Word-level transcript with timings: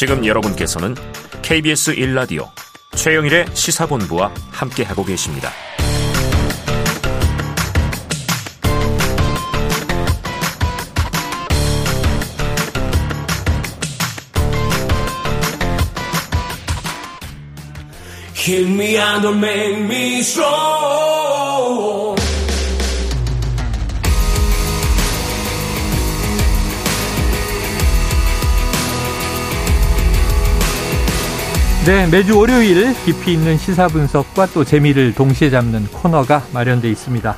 지금 0.00 0.24
여러분께서는 0.24 0.94
KBS 1.42 1.94
1라디오 1.94 2.48
최영일의 2.96 3.44
시사본부와 3.52 4.32
함께하고 4.50 5.04
계십니다. 5.04 5.50
Hit 18.34 18.70
me 18.70 18.96
and 18.96 19.28
make 19.38 19.82
me 19.82 20.20
strong. 20.20 21.99
네, 31.86 32.06
매주 32.06 32.38
월요일 32.38 32.92
깊이 33.06 33.32
있는 33.32 33.56
시사 33.56 33.88
분석과 33.88 34.48
또 34.48 34.64
재미를 34.64 35.14
동시에 35.14 35.48
잡는 35.48 35.86
코너가 35.86 36.44
마련돼 36.52 36.90
있습니다. 36.90 37.34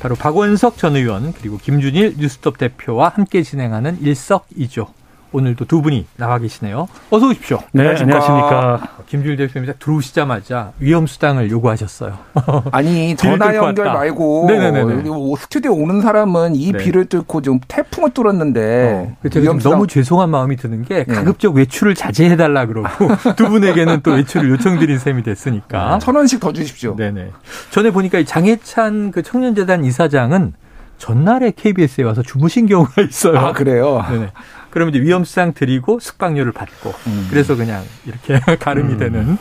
바로 0.00 0.14
박원석 0.14 0.78
전 0.78 0.96
의원 0.96 1.34
그리고 1.34 1.58
김준일 1.58 2.14
뉴스톱 2.16 2.56
대표와 2.56 3.10
함께 3.10 3.42
진행하는 3.42 3.98
일석이조. 4.00 4.88
오늘도 5.34 5.64
두 5.64 5.82
분이 5.82 6.06
나와 6.16 6.38
계시네요. 6.38 6.86
어서 7.10 7.26
오십시오. 7.26 7.58
네, 7.72 7.88
안녕하십니까. 7.88 8.88
김준일 9.08 9.36
대표님 9.36 9.66
딱 9.66 9.78
들어오시자마자 9.80 10.72
위험 10.78 11.08
수당을 11.08 11.50
요구하셨어요. 11.50 12.16
아니 12.70 13.14
전화 13.18 13.54
연결 13.56 13.86
말고 13.86 14.46
네네네. 14.48 15.02
스튜디오 15.38 15.72
오는 15.74 16.00
사람은 16.00 16.54
이 16.54 16.70
네. 16.70 16.78
비를 16.78 17.06
뚫고 17.06 17.42
좀 17.42 17.58
태풍을 17.66 18.10
뚫었는데 18.10 19.16
어, 19.24 19.28
제가 19.28 19.58
너무 19.58 19.88
죄송한 19.88 20.30
마음이 20.30 20.56
드는 20.56 20.84
게 20.84 21.04
네. 21.04 21.14
가급적 21.14 21.54
외출을 21.56 21.96
자제해달라 21.96 22.66
그러고 22.66 22.88
두 23.34 23.48
분에게는 23.48 24.02
또 24.02 24.12
외출을 24.12 24.50
요청드린 24.50 24.98
셈이 25.00 25.24
됐으니까 25.24 25.98
천 25.98 26.14
원씩 26.14 26.38
더 26.38 26.52
주십시오. 26.52 26.94
네네. 26.94 27.30
전에 27.70 27.90
보니까 27.90 28.22
장해찬 28.22 29.10
그 29.10 29.22
청년재단 29.22 29.84
이사장은 29.84 30.54
전날에 30.96 31.52
KBS에 31.54 32.04
와서 32.04 32.22
주무신 32.22 32.66
경우가 32.66 33.02
있어요. 33.02 33.38
아 33.38 33.52
그래요? 33.52 34.04
네네. 34.08 34.30
그러면 34.74 34.92
이제 34.94 35.02
위험수당 35.02 35.54
드리고 35.54 36.00
숙박료를 36.00 36.52
받고 36.52 36.92
음. 37.06 37.28
그래서 37.30 37.54
그냥 37.56 37.82
이렇게 38.06 38.38
가름이 38.58 38.94
음. 38.94 38.98
되는 38.98 39.38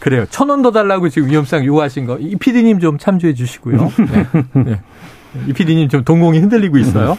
그래요. 0.00 0.24
천 0.30 0.48
원 0.50 0.62
더 0.62 0.70
달라고 0.72 1.08
지금 1.10 1.28
위험수당 1.30 1.64
요구하신 1.66 2.06
거 2.06 2.16
이 2.18 2.34
PD님 2.36 2.80
좀 2.80 2.96
참조해 2.98 3.34
주시고요. 3.34 3.92
네. 4.10 4.26
네. 4.64 4.80
이 5.46 5.52
PD님 5.52 5.88
좀 5.90 6.02
동공이 6.02 6.38
흔들리고 6.40 6.78
있어요. 6.78 7.16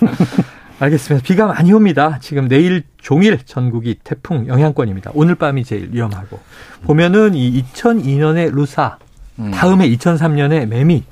알겠습니다. 0.80 1.23
비가 1.23 1.45
많이 1.45 1.72
옵니다. 1.72 2.17
지금 2.22 2.48
내일 2.48 2.82
종일 3.00 3.38
전국이 3.45 4.00
태풍 4.04 4.48
영향권입니다. 4.48 5.12
오늘 5.14 5.36
밤이 5.36 5.64
제일 5.64 5.89
위험하고 5.92 6.39
보면은 6.84 7.36
이 7.36 7.64
2002년의 7.64 8.52
루사 8.54 8.98
음. 9.39 9.52
다음에 9.52 9.88
2003년에 9.89 10.66
매미 10.67 11.04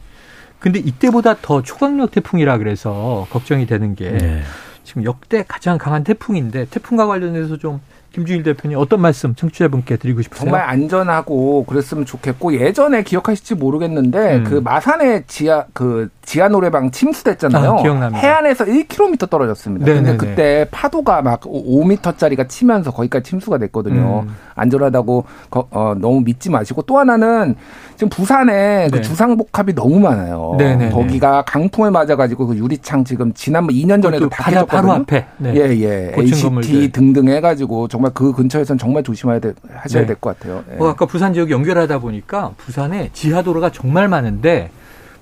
근데 0.60 0.80
이때보다 0.80 1.36
더 1.42 1.62
초강력 1.62 2.12
태풍이라 2.12 2.58
그래서 2.58 3.28
걱정이 3.30 3.66
되는 3.68 3.94
게 3.96 4.10
네. 4.12 4.42
지금 4.90 5.04
역대 5.04 5.46
가장 5.48 5.78
강한 5.78 6.04
태풍인데 6.04 6.66
태풍과 6.66 7.06
관련해서 7.06 7.58
좀 7.58 7.80
김주일 8.12 8.42
대표님 8.42 8.76
어떤 8.80 9.00
말씀 9.02 9.36
청취자분께 9.36 9.98
드리고 9.98 10.24
싶으세요? 10.24 10.46
정말 10.46 10.68
안전하고 10.68 11.66
그랬으면 11.66 12.08
좋겠고 12.08 12.56
예전에 12.56 13.04
기억하실지 13.04 13.54
모르겠는데 13.54 14.38
음. 14.38 14.44
그 14.46 14.56
마산의 14.56 15.26
지하 15.28 15.66
그 15.74 16.10
지하 16.30 16.48
노래방 16.48 16.92
침수됐잖아요. 16.92 17.72
아, 17.72 17.82
기억납니다. 17.82 18.20
해안에서 18.20 18.64
1km 18.66 19.28
떨어졌습니다. 19.32 19.84
네네네. 19.84 20.10
근데 20.12 20.28
그때 20.28 20.68
파도가 20.70 21.24
막 21.24 21.42
5m짜리가 21.42 22.48
치면서 22.48 22.92
거기까지 22.92 23.28
침수가 23.32 23.58
됐거든요. 23.58 24.26
음. 24.28 24.36
안전하다고 24.54 25.26
어, 25.50 25.96
너무 25.98 26.22
믿지 26.22 26.52
마시고 26.52 26.84
또 26.84 27.00
하나는 27.00 27.56
지금 27.96 28.10
부산에 28.10 28.90
그 28.92 28.98
네. 28.98 28.98
그 28.98 29.02
주상복합이 29.02 29.74
너무 29.74 30.00
많아요. 30.00 30.54
네네네. 30.60 30.92
거기가 30.92 31.42
강풍을 31.48 31.90
맞아가지고 31.90 32.46
그 32.46 32.56
유리창 32.58 33.06
지금 33.06 33.34
지난번 33.34 33.76
2년 33.76 34.00
전에도 34.04 34.30
다 34.30 34.44
바로, 34.44 34.66
바로 34.68 34.92
앞에 34.92 35.26
네. 35.38 35.56
예 35.56 35.62
예. 35.82 36.14
HT 36.16 36.44
건물들. 36.44 36.92
등등 36.92 37.28
해가지고 37.30 37.88
정말 37.88 38.12
그 38.14 38.34
근처에서는 38.34 38.78
정말 38.78 39.02
조심해야 39.02 39.40
돼, 39.40 39.54
하셔야 39.74 40.04
네. 40.04 40.08
될것 40.10 40.38
같아요. 40.38 40.64
예. 40.74 40.78
어, 40.78 40.90
아까 40.90 41.08
부산 41.08 41.34
지역 41.34 41.50
연결하다 41.50 41.98
보니까 41.98 42.52
부산에 42.58 43.10
지하도로가 43.14 43.72
정말 43.72 44.08
많은데 44.08 44.70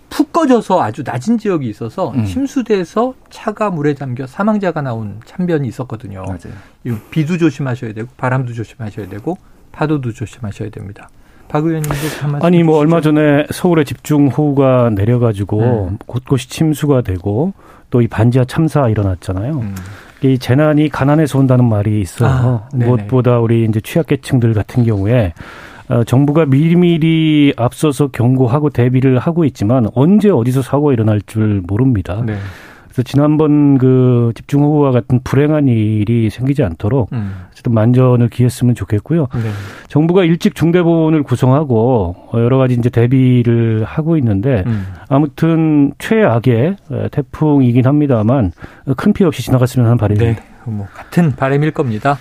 푹 0.10 0.32
꺼져서 0.32 0.82
아주 0.82 1.04
낮은 1.06 1.38
지역이 1.38 1.68
있어서 1.70 2.12
음. 2.12 2.26
침수돼서 2.26 3.14
차가 3.30 3.70
물에 3.70 3.94
잠겨 3.94 4.26
사망자가 4.26 4.82
나온 4.82 5.20
참변이 5.26 5.68
있었거든요. 5.68 6.24
맞아요. 6.24 6.98
비도 7.12 7.38
조심하셔야 7.38 7.94
되고 7.94 8.08
바람도 8.18 8.54
조심하셔야 8.54 9.08
되고 9.10 9.38
파도도 9.72 10.14
조심하셔야 10.14 10.70
됩니다. 10.70 11.10
박 11.50 11.64
의원님도 11.66 12.46
아니 12.46 12.64
뭐 12.64 12.78
얼마 12.78 13.00
전에 13.00 13.46
서울에 13.52 13.84
집중호우가 13.86 14.92
내려가지고 14.96 15.88
음. 15.92 15.98
곳곳이 16.06 16.50
침수가 16.50 17.02
되고 17.02 17.54
또 17.90 18.02
이 18.02 18.08
반지하 18.08 18.44
참사 18.46 18.88
일어났잖아요. 18.90 19.54
음. 19.60 19.76
이 20.24 20.38
재난이 20.40 20.90
가난해서 20.90 21.40
온다는 21.40 21.66
말이 21.70 22.02
있어요. 22.02 22.30
아, 22.30 22.70
무엇보다 22.74 23.40
우리 23.40 23.66
이제 23.66 23.80
취약계층들 23.80 24.54
같은 24.54 24.84
경우에 24.84 25.34
어, 25.77 25.77
정부가 26.06 26.46
미리미리 26.46 27.54
앞서서 27.58 28.08
경고하고 28.08 28.70
대비를 28.70 29.20
하고 29.20 29.46
있지만 29.46 29.88
언제 29.94 30.30
어디서 30.30 30.62
사고가 30.62 30.94
일어날 30.94 31.22
줄 31.22 31.62
모릅니다. 31.66 32.22
네. 32.26 32.36
그래서 32.84 33.04
지난번 33.04 33.78
그 33.78 34.32
집중호우와 34.34 34.92
같은 34.92 35.20
불행한 35.24 35.68
일이 35.68 36.32
생기지 36.32 36.64
않도록 36.64 37.14
음. 37.14 37.32
어쨌든 37.52 37.74
만전을 37.74 38.28
기했으면 38.30 38.74
좋겠고요. 38.74 39.28
네. 39.36 39.52
정부가 39.88 40.24
일찍 40.24 40.56
중대본을 40.56 41.22
구성하고 41.22 42.16
여러 42.34 42.58
가지 42.58 42.74
이제 42.74 42.90
대비를 42.90 43.84
하고 43.84 44.18
있는데 44.18 44.64
음. 44.66 44.88
아무튼 45.10 45.94
최악의 46.00 46.78
태풍이긴 47.12 47.86
합니다만 47.86 48.52
큰 48.96 49.14
피해 49.14 49.28
없이 49.28 49.44
지나갔으면 49.44 49.86
하는 49.86 49.98
바람입니다. 49.98 50.42
네. 50.42 50.48
뭐 50.66 50.88
같은 50.94 51.36
바람일 51.36 51.72
겁니다. 51.72 52.18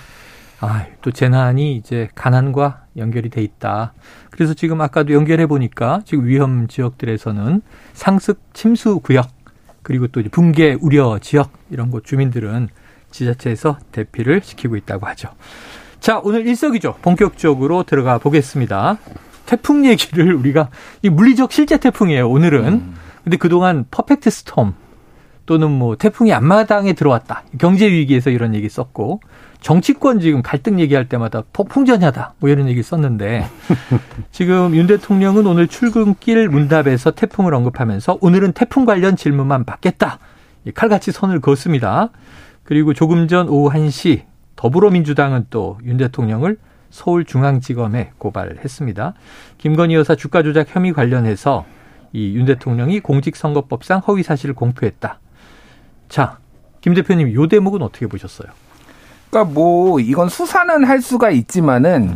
아, 0.59 0.85
또 1.01 1.11
재난이 1.11 1.75
이제 1.75 2.07
가난과 2.15 2.81
연결이 2.97 3.29
돼 3.29 3.41
있다. 3.41 3.93
그래서 4.29 4.53
지금 4.53 4.81
아까도 4.81 5.13
연결해 5.13 5.45
보니까 5.45 6.01
지금 6.05 6.25
위험 6.25 6.67
지역들에서는 6.67 7.61
상습 7.93 8.39
침수 8.53 8.99
구역 8.99 9.29
그리고 9.83 10.07
또 10.07 10.21
붕괴 10.31 10.77
우려 10.81 11.19
지역 11.19 11.51
이런 11.69 11.91
곳 11.91 12.03
주민들은 12.03 12.69
지자체에서 13.11 13.79
대피를 13.91 14.41
시키고 14.43 14.75
있다고 14.75 15.05
하죠. 15.07 15.29
자, 15.99 16.19
오늘 16.23 16.45
일석이조 16.45 16.95
본격적으로 17.01 17.83
들어가 17.83 18.17
보겠습니다. 18.17 18.97
태풍 19.45 19.85
얘기를 19.85 20.33
우리가 20.35 20.69
이 21.01 21.09
물리적 21.09 21.51
실제 21.51 21.77
태풍이에요. 21.77 22.29
오늘은. 22.29 22.65
음. 22.65 22.95
근데 23.23 23.37
그동안 23.37 23.85
퍼펙트 23.89 24.29
스톰 24.29 24.73
또는 25.45 25.71
뭐 25.71 25.95
태풍이 25.95 26.31
앞마당에 26.33 26.93
들어왔다. 26.93 27.43
경제 27.57 27.89
위기에서 27.89 28.29
이런 28.29 28.53
얘기 28.53 28.69
썼고 28.69 29.21
정치권 29.61 30.19
지금 30.19 30.41
갈등 30.41 30.79
얘기할 30.79 31.09
때마다 31.09 31.43
폭풍전야다. 31.53 32.35
뭐 32.39 32.49
이런 32.49 32.67
얘기 32.69 32.81
썼는데 32.83 33.47
지금 34.31 34.75
윤 34.75 34.87
대통령은 34.87 35.45
오늘 35.47 35.67
출근길 35.67 36.47
문답에서 36.49 37.11
태풍을 37.11 37.53
언급하면서 37.53 38.19
오늘은 38.21 38.53
태풍 38.53 38.85
관련 38.85 39.15
질문만 39.15 39.65
받겠다. 39.65 40.19
칼같이 40.75 41.11
선을 41.11 41.39
그었습니다. 41.41 42.09
그리고 42.63 42.93
조금 42.93 43.27
전 43.27 43.47
오후 43.49 43.69
1시 43.73 44.23
더불어민주당은 44.55 45.47
또 45.49 45.77
윤 45.85 45.97
대통령을 45.97 46.57
서울중앙지검에 46.89 48.11
고발했습니다. 48.17 49.13
김건희 49.57 49.95
여사 49.95 50.15
주가 50.15 50.43
조작 50.43 50.73
혐의 50.73 50.93
관련해서 50.93 51.65
이 52.13 52.33
윤 52.35 52.45
대통령이 52.45 52.99
공직선거법상 53.01 54.01
허위 54.07 54.23
사실을 54.23 54.55
공표했다. 54.55 55.19
자, 56.09 56.37
김 56.79 56.93
대표님, 56.93 57.33
요 57.33 57.47
대목은 57.47 57.81
어떻게 57.81 58.07
보셨어요? 58.07 58.47
그러니까 59.29 59.53
뭐 59.53 59.99
이건 59.99 60.29
수사는 60.29 60.83
할 60.83 61.01
수가 61.01 61.29
있지만은 61.31 62.15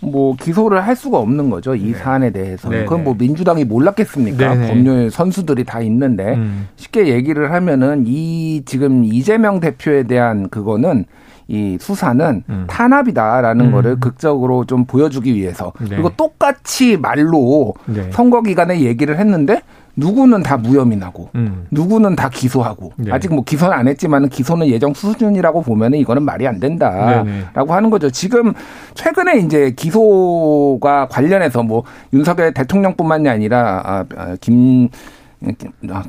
뭐 0.00 0.34
기소를 0.34 0.84
할 0.84 0.96
수가 0.96 1.18
없는 1.18 1.48
거죠 1.48 1.74
이 1.74 1.92
네. 1.92 1.98
사안에 1.98 2.30
대해서는 2.30 2.76
네네. 2.76 2.86
그건 2.86 3.04
뭐 3.04 3.14
민주당이 3.16 3.64
몰랐겠습니까 3.64 4.54
네네. 4.54 4.68
법률 4.68 5.10
선수들이 5.10 5.64
다 5.64 5.80
있는데 5.80 6.34
음. 6.34 6.68
쉽게 6.76 7.08
얘기를 7.08 7.52
하면은 7.52 8.04
이 8.06 8.62
지금 8.66 9.04
이재명 9.04 9.60
대표에 9.60 10.02
대한 10.02 10.48
그거는 10.48 11.04
이 11.48 11.76
수사는 11.80 12.44
음. 12.48 12.64
탄압이다라는 12.68 13.66
음. 13.66 13.72
거를 13.72 14.00
극적으로 14.00 14.64
좀 14.64 14.84
보여주기 14.84 15.34
위해서 15.34 15.72
네. 15.80 15.88
그리고 15.90 16.10
똑같이 16.10 16.96
말로 16.96 17.74
네. 17.86 18.08
선거 18.12 18.42
기간에 18.42 18.80
얘기를 18.80 19.18
했는데 19.18 19.62
누구는 19.94 20.42
다 20.42 20.56
무혐의 20.56 20.96
나고 20.96 21.28
음. 21.34 21.66
누구는 21.70 22.16
다 22.16 22.30
기소하고 22.30 22.92
네. 22.96 23.12
아직 23.12 23.34
뭐 23.34 23.44
기소는 23.44 23.76
안 23.76 23.88
했지만은 23.88 24.30
기소는 24.30 24.68
예정 24.68 24.94
수준이라고 24.94 25.62
보면은 25.62 25.98
이거는 25.98 26.22
말이 26.22 26.46
안 26.46 26.58
된다라고 26.60 27.24
네, 27.24 27.44
네. 27.54 27.62
하는 27.68 27.90
거죠. 27.90 28.10
지금 28.10 28.54
최근에 28.94 29.38
이제 29.40 29.72
기소가 29.76 31.08
관련해서 31.08 31.62
뭐 31.62 31.84
윤석열 32.12 32.54
대통령뿐만이 32.54 33.28
아니라 33.28 33.82
아, 33.84 34.04
아김 34.16 34.88
아, 34.90 34.96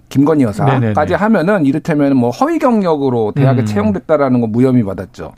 김건희 0.09 0.43
여사까지 0.43 0.79
네네네. 0.81 1.15
하면은 1.15 1.65
이를테면 1.65 2.15
뭐 2.15 2.29
허위 2.29 2.59
경력으로 2.59 3.31
대학에 3.33 3.61
음. 3.61 3.65
채용됐다라는 3.65 4.41
거 4.41 4.47
무혐의 4.47 4.83
받았죠. 4.83 5.33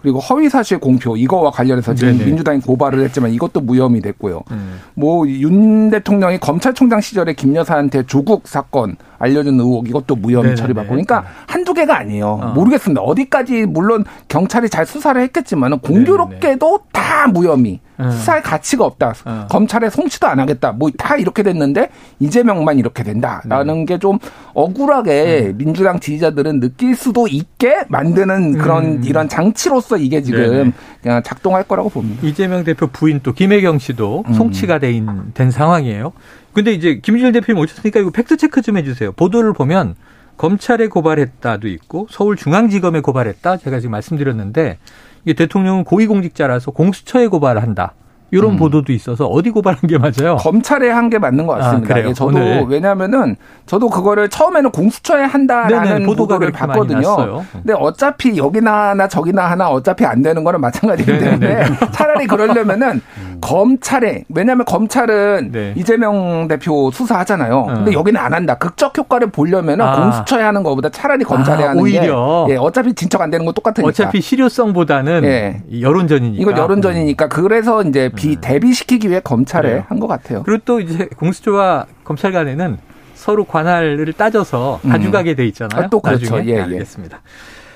그리고 0.00 0.18
허위 0.18 0.48
사실 0.48 0.78
공표 0.78 1.16
이거와 1.16 1.50
관련해서 1.50 1.94
지금 1.94 2.14
네네. 2.14 2.24
민주당이 2.24 2.60
고발을 2.60 3.00
했지만 3.04 3.32
이것도 3.32 3.60
무혐의 3.60 4.00
됐고요. 4.00 4.42
음. 4.50 4.80
뭐윤 4.94 5.90
대통령이 5.90 6.38
검찰총장 6.38 7.00
시절에 7.00 7.34
김 7.34 7.54
여사한테 7.54 8.04
조국 8.06 8.48
사건 8.48 8.96
알려준 9.18 9.60
의혹 9.60 9.88
이것도 9.88 10.16
무혐의 10.16 10.56
처리받고 10.56 10.88
그러니까 10.88 11.24
한두 11.46 11.74
개가 11.74 11.98
아니에요. 11.98 12.26
어. 12.26 12.52
모르겠습니다. 12.54 13.02
어디까지 13.02 13.66
물론 13.66 14.04
경찰이 14.28 14.70
잘 14.70 14.86
수사를 14.86 15.20
했겠지만 15.20 15.78
공교롭게도 15.80 16.66
네네. 16.66 16.88
다 16.92 17.28
무혐의. 17.28 17.80
음. 18.00 18.10
수사할 18.10 18.42
가치가 18.42 18.84
없다. 18.84 19.14
음. 19.26 19.46
검찰에 19.50 19.90
송치도 19.90 20.26
안 20.26 20.40
하겠다. 20.40 20.72
뭐 20.72 20.90
다 20.98 21.16
이렇게 21.16 21.42
됐는데 21.42 21.90
이재명만 22.18 22.78
이렇게 22.78 23.02
된다라는 23.02 23.74
음. 23.74 23.86
게좀 23.86 24.18
억울하게 24.54 25.50
음. 25.52 25.58
민주당 25.58 26.00
지지자들은 26.00 26.60
느낄 26.60 26.94
수도 26.96 27.26
있게 27.28 27.84
만드는 27.88 28.58
그런 28.58 28.84
음. 28.84 29.02
이런 29.04 29.28
장치로서 29.28 29.96
이게 29.96 30.22
지금 30.22 30.72
그냥 31.02 31.22
작동할 31.22 31.64
거라고 31.64 31.88
봅니다. 31.88 32.26
이재명 32.26 32.64
대표 32.64 32.86
부인 32.86 33.20
또 33.22 33.32
김혜경 33.32 33.78
씨도 33.78 34.24
음. 34.28 34.32
송치가 34.34 34.78
된, 34.78 35.32
된 35.34 35.50
상황이에요. 35.50 36.12
근데 36.52 36.72
이제 36.72 37.00
김준일 37.02 37.32
대표님 37.32 37.62
오셨으니까 37.62 38.00
이거 38.00 38.10
팩트 38.10 38.36
체크 38.36 38.60
좀 38.62 38.76
해주세요. 38.76 39.12
보도를 39.12 39.52
보면 39.52 39.94
검찰에 40.36 40.88
고발했다도 40.88 41.68
있고 41.68 42.06
서울중앙지검에 42.10 43.00
고발했다 43.00 43.58
제가 43.58 43.78
지금 43.78 43.92
말씀드렸는데 43.92 44.78
이게 45.24 45.34
대통령은 45.34 45.84
고위공직자라서 45.84 46.70
공수처에 46.70 47.26
고발을 47.28 47.62
한다. 47.62 47.92
이런 48.32 48.52
음. 48.52 48.56
보도도 48.58 48.92
있어서 48.92 49.26
어디 49.26 49.50
고발한 49.50 49.80
게 49.88 49.98
맞아요? 49.98 50.36
검찰에 50.36 50.88
한 50.88 51.10
게 51.10 51.18
맞는 51.18 51.48
것 51.48 51.54
같습니다. 51.58 51.92
아, 51.92 51.96
그래요? 51.96 52.14
저도 52.14 52.28
오늘. 52.38 52.64
왜냐하면은 52.68 53.34
저도 53.66 53.88
그거를 53.90 54.28
처음에는 54.28 54.70
공수처에 54.70 55.24
한다라는 55.24 55.82
네네, 55.82 56.06
보도를 56.06 56.52
봤거든요. 56.52 57.42
근데 57.50 57.72
어차피 57.76 58.36
여기나 58.36 58.90
하나 58.90 59.08
저기나 59.08 59.50
하나 59.50 59.68
어차피 59.68 60.04
안 60.04 60.22
되는 60.22 60.44
거는 60.44 60.60
마찬가지기 60.60 61.18
때문에 61.18 61.64
차라리 61.90 62.28
그러려면은 62.28 63.00
음. 63.18 63.29
검찰에 63.40 64.24
왜냐하면 64.28 64.64
검찰은 64.64 65.50
네. 65.52 65.74
이재명 65.76 66.48
대표 66.48 66.90
수사하잖아요. 66.90 67.56
어. 67.56 67.66
근데 67.74 67.92
여기는 67.92 68.20
안 68.20 68.32
한다. 68.34 68.54
극적 68.56 68.96
효과를 68.98 69.30
보려면은 69.30 69.84
아. 69.84 70.00
공수처에 70.02 70.42
하는 70.42 70.62
것보다 70.62 70.88
차라리 70.90 71.24
검찰에 71.24 71.64
아, 71.64 71.70
하는 71.70 71.82
오히려. 71.82 72.46
게 72.46 72.54
예, 72.54 72.56
어차피 72.58 72.94
진척 72.94 73.20
안 73.20 73.30
되는 73.30 73.44
거 73.46 73.52
똑같으니까. 73.52 73.88
어차피 73.88 74.20
실효성보다는 74.20 75.24
예. 75.24 75.62
여론전이니까. 75.80 76.42
이건 76.42 76.56
여론전이니까 76.56 77.28
그래서 77.28 77.82
이제 77.82 78.10
비 78.14 78.30
음. 78.30 78.36
대비시키기 78.40 79.08
위해 79.08 79.20
검찰에 79.20 79.84
한 79.88 80.00
것 80.00 80.06
같아요. 80.06 80.42
그리고 80.44 80.62
또 80.64 80.80
이제 80.80 81.08
공수처와 81.18 81.84
검찰 82.04 82.32
간에는 82.32 82.78
서로 83.14 83.44
관할을 83.44 84.12
따져서 84.14 84.80
음. 84.84 84.90
가져가게 84.90 85.34
돼 85.34 85.46
있잖아요. 85.48 85.84
아, 85.84 85.88
또 85.88 86.00
그렇죠. 86.00 86.36
나중에. 86.36 86.52
예, 86.52 86.56
예. 86.56 86.62
알겠습니다. 86.62 87.20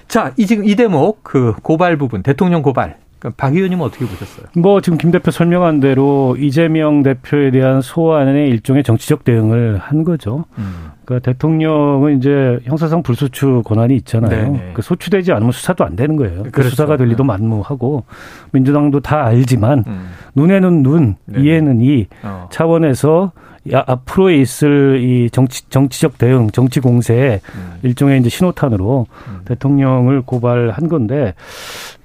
자, 0.08 0.32
이 0.36 0.46
지금 0.46 0.64
이 0.64 0.74
대목 0.74 1.20
그 1.22 1.52
고발 1.62 1.96
부분 1.98 2.22
대통령 2.22 2.62
고발 2.62 2.96
그러니까 3.24 3.32
박 3.38 3.54
의원님은 3.54 3.84
어떻게 3.84 4.04
보셨어요? 4.04 4.46
뭐 4.54 4.82
지금 4.82 4.98
김 4.98 5.10
대표 5.10 5.30
설명한 5.30 5.80
대로 5.80 6.36
이재명 6.38 7.02
대표에 7.02 7.50
대한 7.50 7.80
소환의 7.80 8.50
일종의 8.50 8.84
정치적 8.84 9.24
대응을 9.24 9.78
한 9.78 10.04
거죠. 10.04 10.44
음. 10.58 10.90
그러니까 11.06 11.30
대통령은 11.32 12.18
이제 12.18 12.58
형사상 12.64 13.02
불소추 13.02 13.62
권한이 13.64 13.96
있잖아요. 13.96 14.58
그 14.74 14.82
소추되지 14.82 15.32
않으면 15.32 15.52
수사도 15.52 15.84
안 15.84 15.96
되는 15.96 16.16
거예요. 16.16 16.44
그 16.44 16.50
그렇죠. 16.50 16.70
수사가 16.70 16.96
될 16.98 17.08
리도 17.08 17.22
네. 17.22 17.26
만무하고 17.28 18.04
민주당도 18.52 19.00
다 19.00 19.24
알지만 19.24 19.84
음. 19.86 20.10
눈에는 20.34 20.82
눈, 20.82 21.16
네. 21.24 21.40
이에는 21.42 21.80
이 21.80 22.06
어. 22.22 22.48
차원에서 22.50 23.32
야, 23.72 23.82
앞으로에 23.86 24.36
있을 24.36 25.00
이 25.02 25.30
정치 25.30 25.68
정치적 25.70 26.18
대응, 26.18 26.50
정치 26.50 26.80
공세의 26.80 27.40
음. 27.54 27.74
일종의 27.82 28.20
이제 28.20 28.28
신호탄으로 28.28 29.06
음. 29.28 29.40
대통령을 29.46 30.22
고발한 30.22 30.88
건데 30.88 31.34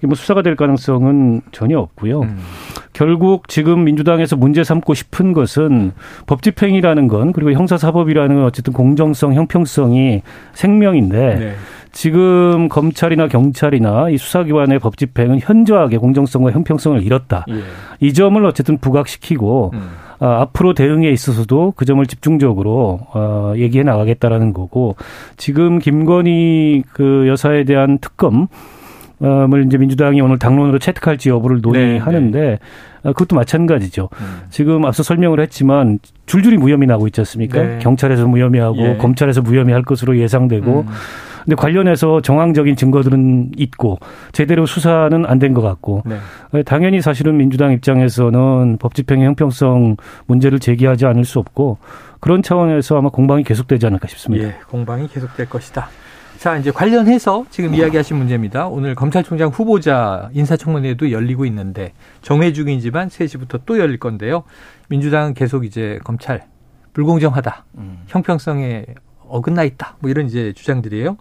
뭐 0.02 0.16
수사가 0.16 0.42
될 0.42 0.56
가능성은 0.56 1.42
전혀 1.52 1.78
없고요. 1.80 2.22
음. 2.22 2.38
결국 2.94 3.48
지금 3.50 3.84
민주당에서 3.84 4.36
문제 4.36 4.64
삼고 4.64 4.94
싶은 4.94 5.34
것은 5.34 5.92
법 6.28 6.42
집행이라는 6.42 7.08
건 7.08 7.34
그리고 7.34 7.52
형사사법이라는 7.52 8.36
건 8.36 8.46
어쨌든 8.46 8.74
공정성, 8.74 9.34
형평성이 9.34 10.22
생명인데 10.54 11.36
네. 11.36 11.56
지금 11.92 12.70
검찰이나 12.70 13.28
경찰이나 13.28 14.10
이 14.10 14.18
수사기관의 14.18 14.80
법 14.80 14.98
집행은 14.98 15.40
현저하게 15.42 15.98
공정성과 15.98 16.52
형평성을 16.52 17.02
잃었다. 17.02 17.46
예. 17.50 17.62
이 18.00 18.14
점을 18.14 18.44
어쨌든 18.46 18.78
부각시키고 18.78 19.72
음. 19.74 19.90
아, 20.20 20.42
앞으로 20.42 20.74
대응에 20.74 21.10
있어서도 21.10 21.74
그 21.76 21.86
점을 21.86 22.06
집중적으로 22.06 23.00
어, 23.14 23.54
얘기해 23.56 23.84
나가겠다라는 23.84 24.54
거고 24.54 24.96
지금 25.38 25.80
김건희 25.80 26.84
그 26.92 27.28
여사에 27.28 27.64
대한 27.64 28.00
특검 28.00 28.48
을 29.22 29.66
이제 29.66 29.78
민주당이 29.78 30.22
오늘 30.22 30.40
당론으로 30.40 30.80
채택할지 30.80 31.28
여부를 31.28 31.60
논의하는데 31.60 32.40
네, 32.40 32.50
네. 32.52 32.60
어, 33.04 33.12
그것도 33.12 33.36
마찬가지죠. 33.36 34.08
음. 34.14 34.42
지금 34.50 34.86
앞서 34.86 35.04
설명을 35.04 35.42
했지만 35.42 36.00
줄줄이 36.26 36.56
무혐의 36.56 36.88
나고 36.88 37.06
있지 37.08 37.20
않습니까? 37.20 37.62
네. 37.62 37.80
경찰에서 37.80 38.26
무혐의하고 38.28 38.78
예. 38.78 38.98
검찰에서 38.98 39.42
무혐의할 39.42 39.84
것으로 39.84 40.18
예상되고 40.18 40.86
음. 40.88 40.94
근데 41.44 41.56
관련해서 41.56 42.22
정황적인 42.22 42.76
증거들은 42.76 43.52
있고 43.58 43.98
제대로 44.32 44.66
수사는 44.66 45.26
안 45.26 45.40
된 45.40 45.54
것 45.54 45.62
같고 45.62 46.04
네. 46.06 46.64
당연히 46.64 47.02
사실은 47.02 47.38
민주당 47.38 47.72
입장에서는 47.72 48.78
법 48.78 48.94
집행의 48.94 49.26
형평성 49.26 49.96
문제를 50.28 50.60
제기하지 50.60 51.06
않을 51.06 51.26
수 51.26 51.40
없고 51.40 51.78
그런 52.20 52.44
차원에서 52.44 52.98
아마 52.98 53.10
공방이 53.10 53.44
계속되지 53.44 53.86
않을까 53.88 54.08
싶습니다. 54.10 54.46
예, 54.48 54.56
공방이 54.70 55.08
계속될 55.08 55.50
것이다. 55.50 55.88
자, 56.38 56.56
이제 56.58 56.72
관련해서 56.72 57.46
지금 57.50 57.74
이야기하신 57.74 58.16
문제입니다. 58.18 58.68
오늘 58.68 58.96
검찰총장 58.96 59.50
후보자 59.50 60.30
인사청문회도 60.34 61.12
열리고 61.12 61.46
있는데 61.46 61.92
정회 62.22 62.54
중이지만 62.54 63.10
3시부터 63.10 63.62
또 63.66 63.78
열릴 63.80 64.00
건데요. 64.00 64.44
민주당은 64.90 65.34
계속 65.34 65.66
이제 65.66 66.00
검찰 66.04 66.44
불공정하다. 66.94 67.66
음. 67.78 68.00
형평성에 68.08 68.86
어긋나 69.30 69.64
있다. 69.64 69.96
뭐 70.00 70.10
이런 70.10 70.26
이제 70.26 70.54
주장들이에요. 70.54 71.18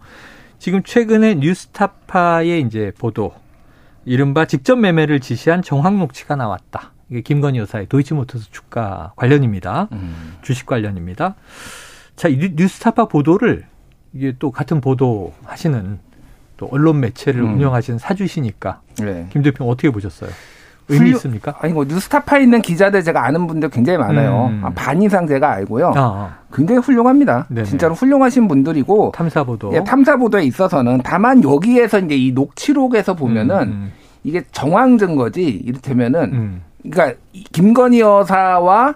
지금 0.57 0.83
최근에 0.83 1.35
뉴스타파의 1.35 2.61
이제 2.61 2.91
보도, 2.97 3.33
이른바 4.05 4.45
직접 4.45 4.75
매매를 4.77 5.19
지시한 5.19 5.61
정황록치가 5.61 6.35
나왔다. 6.35 6.91
이게 7.09 7.21
김건희 7.21 7.59
여사의 7.59 7.87
도이치모터스 7.87 8.51
주가 8.51 9.13
관련입니다. 9.15 9.87
음. 9.91 10.37
주식 10.41 10.65
관련입니다. 10.65 11.35
자, 12.15 12.27
이 12.27 12.53
뉴스타파 12.55 13.07
보도를 13.07 13.65
이게 14.13 14.35
또 14.39 14.51
같은 14.51 14.81
보도 14.81 15.33
하시는 15.43 15.99
또 16.57 16.67
언론 16.71 16.99
매체를 16.99 17.41
음. 17.41 17.53
운영하시는 17.53 17.99
사주시니까 17.99 18.81
네. 18.99 19.27
김 19.31 19.41
대표 19.41 19.67
어떻게 19.69 19.89
보셨어요? 19.89 20.29
의미 20.89 21.11
있습니까? 21.11 21.55
아니 21.59 21.73
뭐 21.73 21.85
뉴스타파에 21.85 22.41
있는 22.41 22.61
기자들 22.61 23.03
제가 23.03 23.25
아는 23.25 23.47
분들 23.47 23.69
굉장히 23.69 23.97
많아요. 23.99 24.47
음. 24.51 24.63
반 24.75 25.01
이상 25.01 25.27
제가 25.27 25.51
알고요. 25.51 25.93
아, 25.95 25.99
아. 25.99 26.37
굉장히 26.53 26.81
훌륭합니다. 26.81 27.45
네네. 27.49 27.65
진짜로 27.65 27.93
훌륭하신 27.93 28.47
분들이고 28.47 29.11
탐사 29.15 29.43
보도. 29.43 29.71
예, 29.73 29.83
탐사 29.83 30.17
보도에 30.17 30.43
있어서는 30.43 31.01
다만 31.03 31.43
여기에서 31.43 31.99
이제 31.99 32.15
이 32.15 32.31
녹취록에서 32.31 33.13
보면은 33.15 33.55
음. 33.55 33.67
음. 33.67 33.91
이게 34.23 34.43
정황 34.51 34.97
증거지 34.97 35.43
이를테면은 35.43 36.33
음. 36.33 36.61
그러니까 36.83 37.17
김건희 37.53 37.99
여사와 37.99 38.95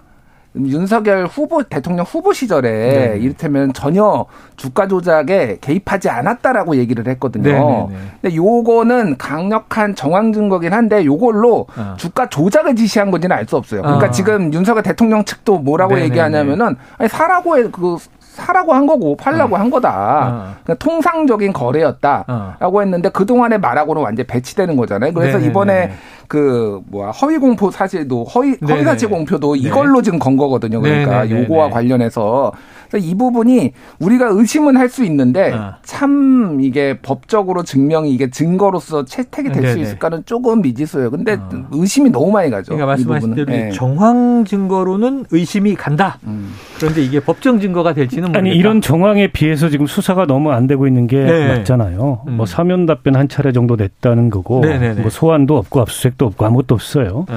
윤석열 0.56 1.26
후보 1.26 1.64
대통령 1.64 2.06
후보 2.06 2.32
시절에 2.32 2.70
네. 2.70 3.18
이를테면 3.20 3.74
전혀 3.74 4.26
주가 4.56 4.88
조작에 4.88 5.58
개입하지 5.62 6.10
않았다라고 6.10 6.76
얘기를 6.76 7.08
했거든요. 7.08 7.44
네, 7.44 7.52
네, 7.54 7.88
네. 7.90 8.10
근데 8.22 8.36
요거는 8.36 9.18
강력한 9.18 9.96
정황 9.96 10.32
증거긴 10.32 10.74
한데 10.74 11.06
요걸로 11.06 11.68
어. 11.76 11.96
주가 11.98 12.30
조작을 12.30 12.76
지시한 12.76 13.10
건지는 13.12 13.36
알 13.36 13.44
수 13.48 13.58
없어요. 13.58 13.82
그러니까 13.82 14.08
어. 14.08 14.12
지금 14.12 14.54
윤석열 14.54 14.84
대통령 14.84 15.26
측도 15.26 15.60
뭐라고 15.60 15.96
네, 15.96 16.02
네, 16.02 16.06
얘기하냐면은 16.06 16.78
아니 16.98 17.10
사라고 17.10 17.58
해그 17.58 17.98
사라고 18.34 18.74
한 18.74 18.88
거고 18.88 19.16
팔라고 19.16 19.56
어. 19.56 19.60
한 19.60 19.70
거다. 19.70 19.90
어. 19.90 20.56
그러니까 20.64 20.74
통상적인 20.84 21.54
거래였다라고 21.54 22.78
어. 22.78 22.82
했는데 22.82 23.10
그 23.10 23.26
동안의 23.26 23.60
말하고는 23.60 24.02
완전 24.02 24.26
배치되는 24.26 24.76
거잖아요. 24.76 25.14
그래서 25.14 25.38
네네네. 25.38 25.50
이번에 25.50 25.92
그 26.28 26.82
뭐야 26.88 27.12
허위 27.12 27.38
공표 27.38 27.70
사실도 27.70 28.24
허위 28.24 28.58
허위 28.68 28.84
사실 28.84 29.08
공표도 29.10 29.54
네. 29.54 29.60
이걸로 29.60 30.02
지금 30.02 30.18
건 30.18 30.36
거거든요. 30.36 30.82
그러니까 30.82 31.24
네네네. 31.24 31.44
요거와 31.44 31.70
관련해서 31.70 32.52
이 32.98 33.16
부분이 33.16 33.74
우리가 34.00 34.28
의심은 34.32 34.78
할 34.78 34.90
수 34.94 35.04
있는데 35.06 35.52
아. 35.54 35.78
참 35.84 36.60
이게 36.62 37.00
법적으로 37.02 37.64
증명이 37.64 38.12
이게 38.14 38.30
증거로서 38.30 39.06
채택이 39.06 39.52
될 39.52 39.72
수 39.72 39.80
있을까는 39.80 40.24
조금 40.26 40.62
미지수예요. 40.62 41.10
근데 41.10 41.38
아. 41.40 41.50
의심이 41.72 42.10
너무 42.12 42.32
많이 42.32 42.50
가죠. 42.52 42.66
그러니까 42.74 42.86
말씀하신 42.88 43.34
대로 43.36 43.52
네. 43.52 43.70
정황 43.72 44.46
증거로는 44.46 45.26
의심이 45.32 45.74
간다. 45.76 46.20
음. 46.26 46.54
그런데 46.78 47.02
이게 47.02 47.20
법정 47.20 47.60
증거가 47.60 47.94
될지는 47.94 48.24
모르겠다. 48.30 48.40
아니 48.40 48.56
이런 48.56 48.82
정황에 48.82 49.32
비해서 49.32 49.70
지금 49.70 49.88
수사가 49.88 50.26
너무 50.26 50.52
안 50.52 50.68
되고 50.68 50.86
있는 50.86 51.08
게 51.08 51.24
네. 51.24 51.48
맞잖아요. 51.48 52.22
음. 52.28 52.34
뭐 52.38 52.46
사면 52.46 52.86
답변 52.86 53.16
한 53.16 53.28
차례 53.28 53.52
정도 53.52 53.76
됐다는 53.78 54.30
거고 54.30 54.60
네네네. 54.62 55.02
뭐 55.02 55.10
소환도 55.10 55.58
없고 55.58 55.82
압수수색도 55.82 56.26
없고 56.26 56.46
아무것도 56.46 56.76
없어요. 56.76 57.26
네. 57.30 57.36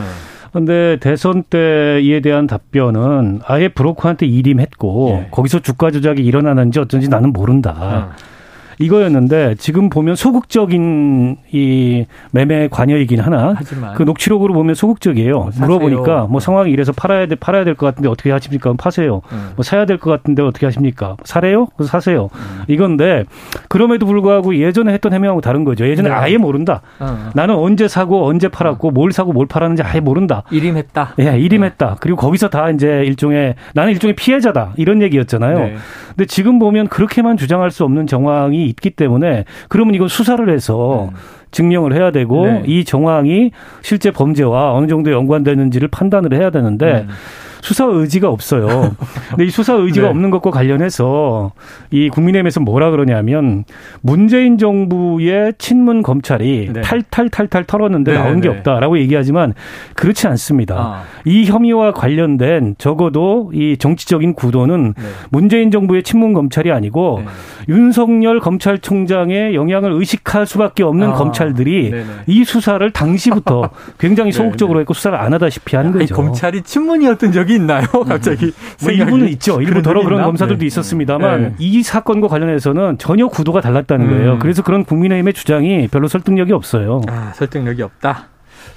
근데 0.53 0.97
대선 1.01 1.43
때 1.43 2.01
이에 2.03 2.21
대한 2.21 2.47
답변은 2.47 3.41
아예 3.47 3.69
브로커한테 3.69 4.27
일임했고 4.27 5.09
예. 5.11 5.29
거기서 5.31 5.61
주가 5.61 5.91
조작이 5.91 6.25
일어나는지 6.25 6.79
어쩐지 6.79 7.09
나는 7.09 7.33
모른다. 7.33 7.75
어. 8.13 8.36
이거였는데 8.79 9.55
지금 9.59 9.89
보면 9.91 10.17
소극적인 10.17 11.37
이 11.53 12.07
매매 12.31 12.69
관여이긴 12.69 13.21
하나 13.21 13.55
하지만. 13.57 13.95
그 13.95 14.03
녹취록으로 14.03 14.53
보면 14.55 14.75
소극적이에요. 14.75 15.33
뭐 15.35 15.51
물어보니까 15.55 16.27
뭐 16.29 16.41
상황이 16.41 16.71
이래서 16.71 16.93
팔아야 16.93 17.27
돼 17.27 17.35
팔아야 17.37 17.65
될 17.65 17.75
것 17.77 17.87
같은데 17.87 18.09
어떻게 18.09 18.31
하십니까? 18.31 18.73
파세요. 18.79 19.21
음. 19.33 19.51
뭐 19.57 19.63
사야 19.63 19.85
될 19.87 19.99
것 19.99 20.11
같은데 20.11 20.43
어떻게 20.43 20.67
하십니까? 20.67 21.17
사래요? 21.25 21.67
그래서 21.77 21.91
사세요. 21.91 22.29
음. 22.35 22.63
이건데 22.69 23.25
그럼에도 23.69 24.07
불구하고 24.07 24.57
예전에 24.57 24.93
했던 24.93 25.13
해명하고 25.13 25.41
다른 25.41 25.65
거죠. 25.65 25.87
예전에 25.89 26.09
네. 26.09 26.15
아예 26.15 26.37
모른다. 26.37 26.83
어. 27.01 27.31
나는 27.35 27.55
언제 27.57 27.89
사고 27.89 28.27
언제 28.27 28.49
팔았고 28.49 28.91
뭘 28.91 29.13
사고 29.13 29.33
뭘 29.33 29.47
팔았는지 29.47 29.83
아예 29.83 30.01
모른다. 30.01 30.43
일임했다. 30.51 31.15
예, 31.21 31.39
일임했다. 31.39 31.87
네. 31.87 31.95
그리고 32.01 32.17
거기서 32.19 32.49
다 32.49 32.71
이제 32.71 33.03
일종의 33.07 33.55
나는 33.75 33.93
일종의 33.93 34.15
피해자다 34.17 34.73
이런 34.77 35.03
얘기였잖아요. 35.03 35.59
네. 35.59 35.77
근데 36.09 36.25
지금 36.27 36.59
보면 36.59 36.89
그렇게만 36.89 37.37
주장할 37.37 37.71
수 37.71 37.85
없는 37.85 38.07
정황이 38.07 38.66
있기 38.67 38.91
때문에 38.91 39.45
그러면 39.69 39.95
이건 39.95 40.09
수사를 40.09 40.49
해서 40.49 41.11
네. 41.11 41.17
증명을 41.51 41.95
해야 41.95 42.11
되고 42.11 42.47
네. 42.47 42.63
이 42.67 42.85
정황이 42.85 43.51
실제 43.83 44.11
범죄와 44.11 44.75
어느 44.75 44.87
정도 44.87 45.13
연관되는지를 45.13 45.89
판단을 45.89 46.35
해야 46.35 46.51
되는데 46.51 47.07
음. 47.09 47.15
수사 47.63 47.85
의지가 47.85 48.29
없어요. 48.29 48.95
근데 49.31 49.45
이 49.45 49.51
수사 49.51 49.75
의지가 49.75 50.07
네. 50.07 50.11
없는 50.11 50.31
것과 50.31 50.51
관련해서 50.51 51.53
이 51.91 52.09
국민의힘에서 52.09 52.61
뭐라 52.61 52.91
그러냐면 52.91 53.65
문재인 54.01 54.59
정부의 54.59 55.55
친문 55.59 56.03
검찰이 56.03 56.71
네. 56.73 56.81
탈탈탈탈 56.81 57.65
털었는데 57.65 58.13
네, 58.13 58.19
나온 58.19 58.41
게 58.41 58.49
네. 58.49 58.57
없다라고 58.57 58.99
얘기하지만 58.99 59.55
그렇지 59.95 60.27
않습니다. 60.29 60.77
아. 60.77 61.03
이 61.25 61.45
혐의와 61.47 61.93
관련된 61.93 62.77
적어도 62.79 63.51
이 63.55 63.77
정치적인 63.79 64.35
구도는 64.35 64.95
네. 64.97 65.03
문재인 65.31 65.71
정부의 65.71 66.03
친문 66.03 66.33
검찰이 66.33 66.71
아니고 66.71 67.23
네. 67.25 67.31
윤석열 67.69 68.41
검찰총장의 68.41 69.55
영향을 69.55 69.93
의식할 69.93 70.47
수밖에 70.47 70.83
없는 70.83 71.11
아. 71.11 71.13
검찰들이 71.15 71.93
이 72.27 72.45
수사를 72.45 72.89
당시부터 72.91 73.71
굉장히 73.99 74.33
소극적으로 74.33 74.81
했고 74.81 74.95
수사를 74.95 75.19
안 75.19 75.33
하다시피 75.33 75.77
한 75.77 75.93
거죠. 75.93 76.15
검찰이 76.15 76.63
친문이었던 76.63 77.33
적이 77.33 77.46
있나요? 77.55 77.87
갑자기 78.07 78.53
뭐 78.83 78.91
일부는 78.91 79.29
있죠. 79.31 79.61
일부 79.61 79.83
더러 79.83 80.03
그런 80.03 80.23
검사들도 80.23 80.61
네. 80.61 80.67
있었습니다만 80.67 81.43
네. 81.43 81.55
이 81.59 81.83
사건과 81.83 82.29
관련해서는 82.29 82.99
전혀 82.99 83.29
구도가 83.29 83.61
달랐다는 83.61 84.09
거예요. 84.09 84.33
음. 84.35 84.39
그래서 84.39 84.63
그런 84.63 84.85
국민의힘의 84.85 85.33
주장이 85.33 85.89
별로 85.89 86.09
설득력이 86.09 86.53
없어요. 86.53 87.03
아, 87.09 87.33
설득력이 87.35 87.83
없다. 87.83 88.29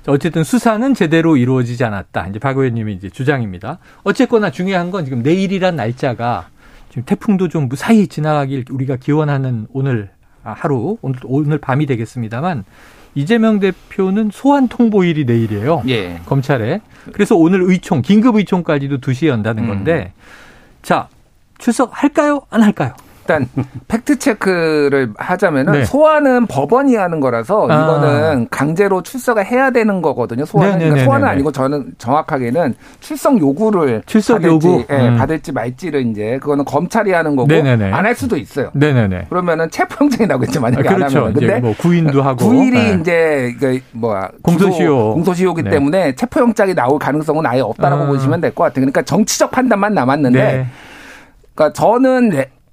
어쨌든 0.08 0.44
수사는 0.44 0.94
제대로 0.94 1.38
이루어지지 1.38 1.84
않았다. 1.84 2.28
이제 2.28 2.40
박 2.40 2.58
의원님의 2.58 2.96
이제 2.96 3.10
주장입니다. 3.10 3.80
어쨌거나 4.04 4.50
중요한 4.50 4.92
건 4.92 5.06
지금 5.06 5.22
내일이란 5.22 5.76
날짜가 5.76 6.48
지금 6.90 7.04
태풍도 7.06 7.48
좀 7.50 7.68
무사히 7.68 8.08
지나가길 8.08 8.66
우리가 8.72 8.96
기원하는 8.96 9.68
오늘 9.72 10.10
하루 10.44 10.98
오늘 11.02 11.20
오늘 11.24 11.58
밤이 11.58 11.86
되겠습니다만 11.86 12.64
이재명 13.16 13.60
대표는 13.60 14.30
소환 14.32 14.68
통보일이 14.68 15.26
내일이에요. 15.26 15.84
예. 15.88 16.20
검찰에. 16.26 16.82
그래서 17.12 17.36
오늘 17.36 17.64
의총, 17.64 18.02
긴급 18.02 18.36
의총까지도 18.36 19.00
2시에 19.00 19.28
연다는 19.28 19.64
음. 19.64 19.68
건데 19.70 20.14
음. 20.16 20.22
자, 20.82 21.08
출석할까요? 21.58 22.42
안 22.50 22.62
할까요? 22.62 22.94
일단 23.30 23.48
팩트 23.88 24.18
체크를 24.18 25.14
하자면은 25.16 25.74
네. 25.74 25.86
소환은 25.86 26.48
법원이 26.48 26.96
하는 26.96 27.20
거라서 27.20 27.68
아. 27.70 27.84
이거는 27.84 28.48
강제로 28.50 29.04
출석을 29.04 29.46
해야 29.46 29.70
되는 29.70 30.02
거거든요. 30.02 30.46
소환은 30.46 30.72
네, 30.72 30.78
네, 30.78 30.90
그러니까 30.90 31.06
소환은 31.06 31.28
아니고 31.28 31.52
저는 31.52 31.94
정확하게는 32.00 32.74
출석 33.00 33.40
요구를 33.40 34.02
출석 34.08 34.42
받을지, 34.42 34.68
요구 34.68 34.84
예, 34.90 35.10
음. 35.10 35.18
받을지 35.18 35.52
말지를 35.52 36.08
이제 36.08 36.40
그거는 36.42 36.66
검찰이 36.66 37.12
하는 37.12 37.36
거고 37.36 37.54
안 37.54 38.00
할 38.10 38.16
수도 38.16 38.36
있어요. 38.38 38.72
네네네. 38.74 39.28
그러면은 39.30 39.70
체포영장이 39.70 40.26
나오겠죠 40.28 40.60
만약에 40.62 40.90
아, 40.90 40.96
그렇죠. 40.96 41.18
안 41.20 41.24
하면. 41.26 41.34
근데 41.34 41.60
뭐 41.60 41.76
구인도 41.78 42.24
하고 42.24 42.46
9일이 42.46 42.72
네. 42.74 42.98
이제 43.00 43.56
그 43.60 43.80
뭐야 43.92 44.30
공소시효 44.42 45.14
공소시효기 45.14 45.64
네. 45.64 45.70
때문에 45.70 46.16
체포영장이 46.16 46.74
나올 46.74 46.98
가능성은 46.98 47.46
아예 47.46 47.60
없다라고 47.62 48.04
아. 48.04 48.08
보시면 48.08 48.42
될 48.42 48.50
것 48.56 48.64
같아요. 48.64 48.82
그러니까 48.82 49.04
정치적 49.04 49.52
판단만 49.52 49.94
남았는데. 49.94 50.40
네. 50.42 50.66
그러니까 51.54 51.74
저는 51.74 52.32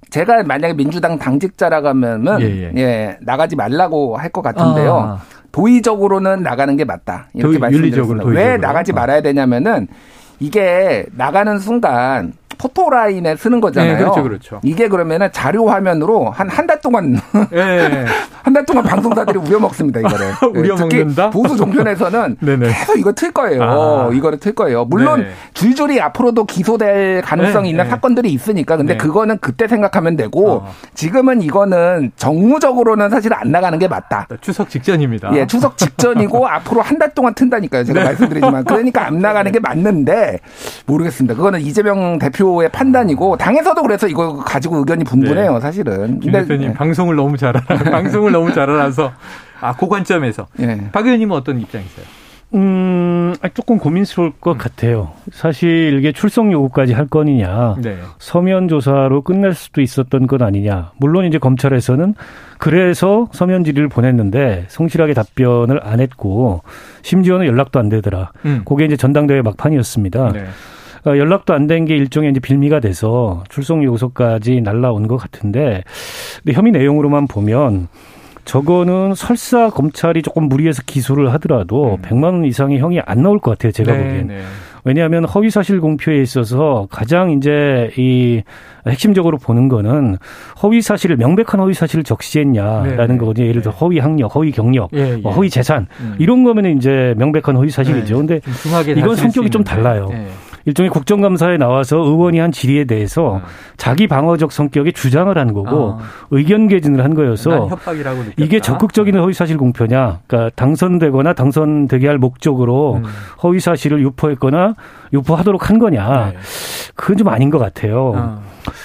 제가 0.09 0.43
만약에 0.43 0.73
민주당 0.73 1.17
당직자라고 1.17 1.87
하면은 1.89 2.39
예, 2.41 2.45
예. 2.45 2.71
예 2.77 3.17
나가지 3.21 3.55
말라고 3.55 4.17
할 4.17 4.29
것 4.29 4.41
같은데요. 4.41 4.93
아. 4.95 5.21
도의적으로는 5.51 6.43
나가는 6.43 6.75
게 6.77 6.83
맞다. 6.85 7.29
이렇게 7.33 7.57
말씀드렸습니다. 7.57 8.25
왜 8.25 8.57
나가지 8.57 8.93
말아야 8.93 9.21
되냐면은 9.21 9.87
이게 10.39 11.05
나가는 11.15 11.57
순간 11.59 12.33
포토 12.57 12.89
라인에 12.89 13.35
쓰는 13.35 13.61
거잖아요. 13.61 13.93
네, 13.93 13.99
그렇죠, 13.99 14.23
그렇죠. 14.23 14.59
이게 14.63 14.87
그러면은 14.87 15.29
자료 15.31 15.69
화면으로 15.69 16.29
한 16.31 16.49
한 16.49 16.67
달 16.67 16.81
동안 16.81 17.13
네. 17.51 18.05
한달 18.43 18.65
동안 18.65 18.83
방송사들이 18.83 19.37
우려 19.39 19.59
먹습니다 19.59 19.99
이거를. 20.01 20.27
우려먹는다. 20.53 21.29
보수 21.29 21.55
종편에서는 21.55 22.37
계속 22.61 22.99
이거 22.99 23.11
틀 23.13 23.31
거예요. 23.31 23.63
아. 23.63 24.09
이거를 24.13 24.39
틀 24.39 24.53
거예요. 24.53 24.85
물론 24.85 25.21
네. 25.21 25.27
줄줄이 25.53 25.99
앞으로도 26.01 26.45
기소될 26.45 27.21
가능성이 27.21 27.63
네, 27.63 27.69
있는 27.71 27.83
네. 27.85 27.89
사건들이 27.89 28.31
있으니까 28.33 28.75
근데 28.77 28.93
네. 28.93 28.97
그거는 28.97 29.37
그때 29.39 29.67
생각하면 29.67 30.15
되고 30.17 30.51
어. 30.63 30.73
지금은 30.93 31.41
이거는 31.41 32.11
정무적으로는 32.15 33.09
사실 33.09 33.33
안 33.33 33.51
나가는 33.51 33.77
게 33.79 33.87
맞다. 33.87 34.27
추석 34.41 34.69
직전입니다. 34.69 35.31
예, 35.35 35.45
추석 35.47 35.77
직전이고 35.77 36.47
앞으로 36.47 36.81
한 36.81 36.97
달 36.97 37.13
동안 37.13 37.35
튼다니까요. 37.35 37.83
제가 37.83 38.03
말씀드리지만 38.03 38.63
그러니까 38.63 39.05
안 39.05 39.19
나가는 39.19 39.51
게 39.51 39.59
맞는데 39.59 40.39
모르겠습니다. 40.87 41.35
그거는 41.35 41.61
이재명 41.61 42.17
대표 42.17 42.46
대표의 42.47 42.69
판단이고 42.69 43.37
당에서도 43.37 43.81
그래서 43.81 44.07
이거 44.07 44.37
가지고 44.37 44.77
의견이 44.77 45.03
분분해요, 45.03 45.53
네. 45.53 45.59
사실은. 45.59 46.19
김 46.19 46.31
대표님 46.31 46.69
네. 46.69 46.73
방송을 46.73 47.15
너무 47.15 47.37
잘 47.37 47.55
알아. 47.57 47.83
방송을 47.91 48.31
너무 48.31 48.53
잘 48.53 48.69
알아서 48.69 49.11
아, 49.59 49.75
그 49.75 49.87
관점에서 49.87 50.47
네. 50.55 50.89
박 50.91 51.05
의원님은 51.05 51.35
어떤 51.35 51.59
입장이세요? 51.59 52.05
음, 52.53 53.35
조금 53.53 53.77
고민스러울 53.77 54.31
것 54.39 54.53
음. 54.53 54.57
같아요. 54.57 55.11
사실 55.33 55.97
이게 55.99 56.13
출석 56.13 56.49
요구까지 56.49 56.93
할 56.93 57.07
건이냐, 57.07 57.75
네. 57.81 57.97
서면 58.19 58.69
조사로 58.69 59.23
끝낼 59.23 59.53
수도 59.53 59.81
있었던 59.81 60.27
것 60.27 60.41
아니냐. 60.41 60.91
물론 60.97 61.25
이제 61.25 61.39
검찰에서는 61.39 62.15
그래서 62.57 63.27
서면 63.33 63.65
질의를 63.65 63.89
보냈는데 63.89 64.65
성실하게 64.69 65.13
답변을 65.13 65.85
안 65.85 65.99
했고 65.99 66.61
심지어는 67.01 67.47
연락도 67.47 67.79
안 67.79 67.89
되더라. 67.89 68.31
음. 68.45 68.61
그게 68.63 68.85
이제 68.85 68.95
전당대회 68.95 69.41
막판이었습니다. 69.41 70.31
네. 70.31 70.45
어, 71.05 71.17
연락도 71.17 71.53
안 71.53 71.67
된 71.67 71.85
게 71.85 71.95
일종의 71.95 72.31
이제 72.31 72.39
빌미가 72.39 72.79
돼서 72.79 73.43
출석 73.49 73.83
요소까지 73.83 74.61
날라온 74.61 75.07
것 75.07 75.17
같은데 75.17 75.83
근데 76.43 76.53
혐의 76.57 76.71
내용으로만 76.71 77.27
보면 77.27 77.87
저거는 78.45 79.13
설사 79.13 79.69
검찰이 79.69 80.21
조금 80.21 80.43
무리해서 80.47 80.81
기소를 80.85 81.33
하더라도 81.33 81.95
음. 81.95 82.01
100만 82.01 82.23
원 82.23 82.45
이상의 82.45 82.79
형이 82.79 83.01
안 83.05 83.21
나올 83.21 83.39
것 83.39 83.51
같아요. 83.51 83.71
제가 83.73 83.91
네, 83.91 84.03
보기엔. 84.03 84.27
네. 84.27 84.41
왜냐하면 84.85 85.25
허위 85.25 85.49
사실 85.49 85.81
공표에 85.81 86.21
있어서 86.21 86.87
가장 86.89 87.31
이제 87.31 87.91
이 87.97 88.41
핵심적으로 88.87 89.37
보는 89.37 89.67
거는 89.67 90.15
허위 90.63 90.81
사실을 90.81 91.17
명백한 91.17 91.59
허위 91.59 91.73
사실을 91.73 92.05
적시했냐라는 92.05 92.95
네, 92.95 93.07
네. 93.07 93.17
거거든요. 93.17 93.47
예를 93.47 93.61
들어 93.61 93.73
네. 93.73 93.77
허위 93.81 93.99
학력, 93.99 94.33
허위 94.33 94.51
경력, 94.51 94.91
예, 94.93 95.17
뭐 95.17 95.33
예. 95.33 95.35
허위 95.35 95.49
재산 95.49 95.87
음. 95.99 96.15
이런 96.19 96.45
거면 96.45 96.77
이제 96.77 97.13
명백한 97.17 97.57
허위 97.57 97.69
사실이죠. 97.69 98.21
네. 98.21 98.39
근데 98.39 98.41
이건 98.97 99.17
성격이 99.17 99.49
좀 99.49 99.65
달라요. 99.65 100.07
네. 100.09 100.27
일종의 100.67 100.89
국정감사에 100.89 101.57
나와서 101.57 101.97
의원이 101.97 102.39
한 102.39 102.51
질의에 102.51 102.83
대해서 102.83 103.37
음. 103.37 103.41
자기 103.77 104.05
방어적 104.05 104.51
성격의 104.51 104.91
주장을 104.93 105.35
한 105.35 105.53
거고 105.53 105.91
어. 105.91 105.99
의견 106.29 106.67
개진을 106.67 107.03
한 107.05 107.15
거여서 107.15 107.69
이게 108.37 108.59
적극적인 108.59 109.17
허위사실 109.17 109.57
공표냐, 109.57 110.19
그러니까 110.27 110.51
당선되거나 110.55 111.33
당선되게 111.33 112.07
할 112.07 112.17
목적으로 112.17 112.95
음. 112.95 113.03
허위사실을 113.41 114.01
유포했거나 114.01 114.75
유포하도록 115.13 115.69
한 115.69 115.79
거냐, 115.79 116.31
네. 116.33 116.37
그건 116.95 117.17
좀 117.17 117.29
아닌 117.29 117.49
것 117.49 117.59
같아요. 117.59 118.11
어. 118.15 118.41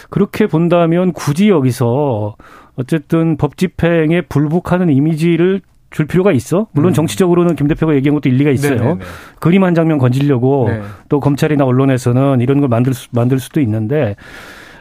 그렇게 0.09 0.47
본다면 0.47 1.13
굳이 1.13 1.49
여기서 1.49 2.37
어쨌든 2.77 3.37
법 3.37 3.57
집행에 3.57 4.21
불복하는 4.23 4.89
이미지를 4.89 5.63
줄 5.93 6.07
필요가 6.07 6.33
있어? 6.33 6.67
물론 6.73 6.91
음. 6.91 6.95
정치적으로는 6.95 7.55
김 7.55 7.69
대표가 7.69 7.95
얘기한 7.95 8.15
것도 8.15 8.29
일리가 8.29 8.51
있어요. 8.51 8.77
네네네. 8.79 9.01
그림 9.39 9.63
한 9.65 9.75
장면 9.75 9.99
건지려고 9.99 10.69
네. 10.69 10.81
또 11.09 11.21
검찰이나 11.21 11.65
언론에서는 11.65 12.41
이런 12.41 12.61
걸 12.61 12.69
만들 12.69 12.95
수, 12.95 13.09
만들 13.13 13.39
수도 13.39 13.61
있는데 13.61 14.17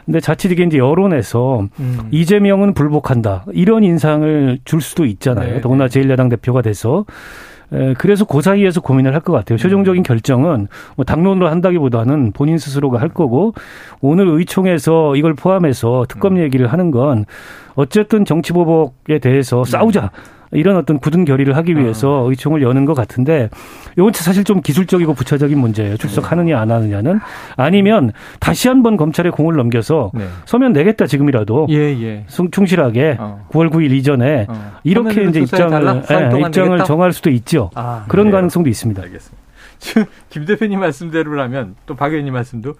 근데 0.04 0.18
자칫 0.18 0.50
이게 0.50 0.64
이제 0.64 0.78
여론에서 0.78 1.68
음. 1.78 1.98
이재명은 2.10 2.74
불복한다 2.74 3.44
이런 3.52 3.84
인상을 3.84 4.58
줄 4.64 4.80
수도 4.80 5.04
있잖아요. 5.04 5.54
네 5.54 5.60
더구나 5.60 5.86
제1야당 5.86 6.28
대표가 6.30 6.60
돼서 6.62 7.04
그래서 7.96 8.26
그 8.26 8.42
사이에서 8.42 8.80
고민을 8.82 9.14
할 9.14 9.22
것 9.22 9.32
같아요. 9.32 9.56
최종적인 9.56 10.02
결정은 10.02 10.66
뭐 10.96 11.04
당론으로 11.04 11.48
한다기보다는 11.48 12.32
본인 12.32 12.58
스스로가 12.58 13.00
할 13.00 13.08
거고 13.08 13.54
오늘 14.00 14.26
의총에서 14.28 15.16
이걸 15.16 15.34
포함해서 15.34 16.04
특검 16.08 16.36
음. 16.36 16.42
얘기를 16.42 16.66
하는 16.66 16.90
건 16.90 17.24
어쨌든 17.74 18.24
정치보복에 18.24 19.18
대해서 19.18 19.64
싸우자. 19.64 20.10
이런 20.54 20.76
어떤 20.76 20.98
굳은 20.98 21.24
결의를 21.24 21.56
하기 21.56 21.78
위해서 21.78 22.24
어. 22.24 22.28
의총을 22.30 22.60
여는 22.60 22.84
것 22.84 22.92
같은데 22.92 23.48
이건 23.96 24.12
사실 24.12 24.44
좀 24.44 24.60
기술적이고 24.60 25.14
부차적인 25.14 25.58
문제예요. 25.58 25.96
출석하느냐 25.96 26.60
안 26.60 26.70
하느냐는 26.70 27.20
아니면 27.56 28.12
다시 28.38 28.68
한번 28.68 28.98
검찰에 28.98 29.30
공을 29.30 29.56
넘겨서 29.56 30.10
네. 30.12 30.26
서면 30.44 30.72
내겠다 30.72 31.06
지금이라도 31.06 31.68
예, 31.70 31.76
예. 32.02 32.26
충실하게 32.50 33.16
어. 33.18 33.46
9월 33.50 33.70
9일 33.70 33.92
이전에 33.92 34.44
어. 34.46 34.72
이렇게 34.84 35.24
이제 35.24 35.40
입장을 35.40 36.02
예, 36.10 36.40
입장을 36.46 36.84
정할 36.84 37.12
수도 37.14 37.30
있죠. 37.30 37.70
아, 37.74 38.04
그런 38.08 38.26
그래요. 38.26 38.36
가능성도 38.36 38.68
있습니다. 38.68 39.02
알겠습니다. 39.04 39.42
지금 39.80 40.04
김 40.28 40.44
대표님 40.44 40.78
말씀대로라면 40.80 41.76
또 41.86 41.94
박 41.94 42.12
의원님 42.12 42.34
말씀도 42.34 42.74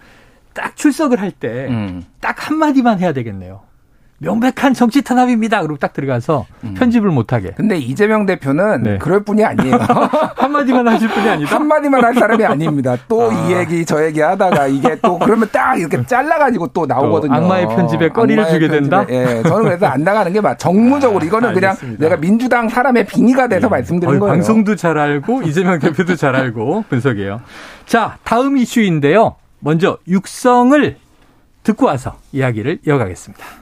딱 0.53 0.77
출석을 0.77 1.21
할 1.23 1.31
때딱 1.31 1.71
음. 1.71 2.03
한마디만 2.21 2.99
해야 3.01 3.15
되겠네요. 3.15 3.61
명백한 4.23 4.73
정치 4.75 5.03
탄압입니다. 5.03 5.61
그리고 5.63 5.77
딱 5.77 5.93
들어가서 5.93 6.47
음. 6.65 6.75
편집을 6.75 7.11
못하게. 7.11 7.51
근데 7.57 7.77
이재명 7.77 8.25
대표는 8.25 8.83
네. 8.83 8.99
그럴 8.99 9.25
뿐이 9.25 9.45
아니에요. 9.45 9.77
한마디만 10.37 10.87
하실 10.87 11.09
분이 11.09 11.29
아니다. 11.29 11.55
한마디만 11.57 12.05
할 12.05 12.15
사람이 12.15 12.45
아닙니다. 12.45 12.97
또이 13.09 13.35
아. 13.35 13.61
얘기 13.61 13.85
저 13.85 14.05
얘기 14.05 14.21
하다가 14.21 14.69
이게 14.69 14.97
또 15.03 15.19
그러면 15.19 15.49
딱 15.51 15.79
이렇게 15.79 16.05
잘라가지고 16.07 16.69
또 16.69 16.87
나오거든요. 16.87 17.35
또 17.35 17.43
악마의 17.43 17.67
편집에 17.67 18.09
꺼리를 18.11 18.45
주게 18.47 18.69
편집에, 18.69 18.81
된다. 18.81 19.07
예, 19.11 19.43
저는 19.43 19.65
그래서 19.65 19.87
안 19.87 20.05
나가는 20.05 20.33
게 20.33 20.41
맞. 20.41 20.59
정무적으로 20.59 21.25
이거는 21.25 21.51
아, 21.51 21.53
그냥 21.53 21.77
내가 21.99 22.17
민주당 22.17 22.69
사람의 22.69 23.07
빙의가 23.07 23.49
돼서 23.49 23.67
네. 23.67 23.71
말씀드린 23.71 24.21
거예요. 24.21 24.33
방송도 24.33 24.77
잘 24.77 24.99
알고 24.99 25.43
이재명 25.43 25.81
대표도 25.81 26.15
잘 26.15 26.37
알고 26.37 26.85
분석이에요. 26.89 27.41
자, 27.87 28.19
다음 28.23 28.57
이슈인데요. 28.57 29.37
먼저 29.59 29.99
육성을 30.07 30.97
듣고 31.63 31.87
와서 31.87 32.17
이야기를 32.33 32.81
이어가겠습니다. 32.87 33.62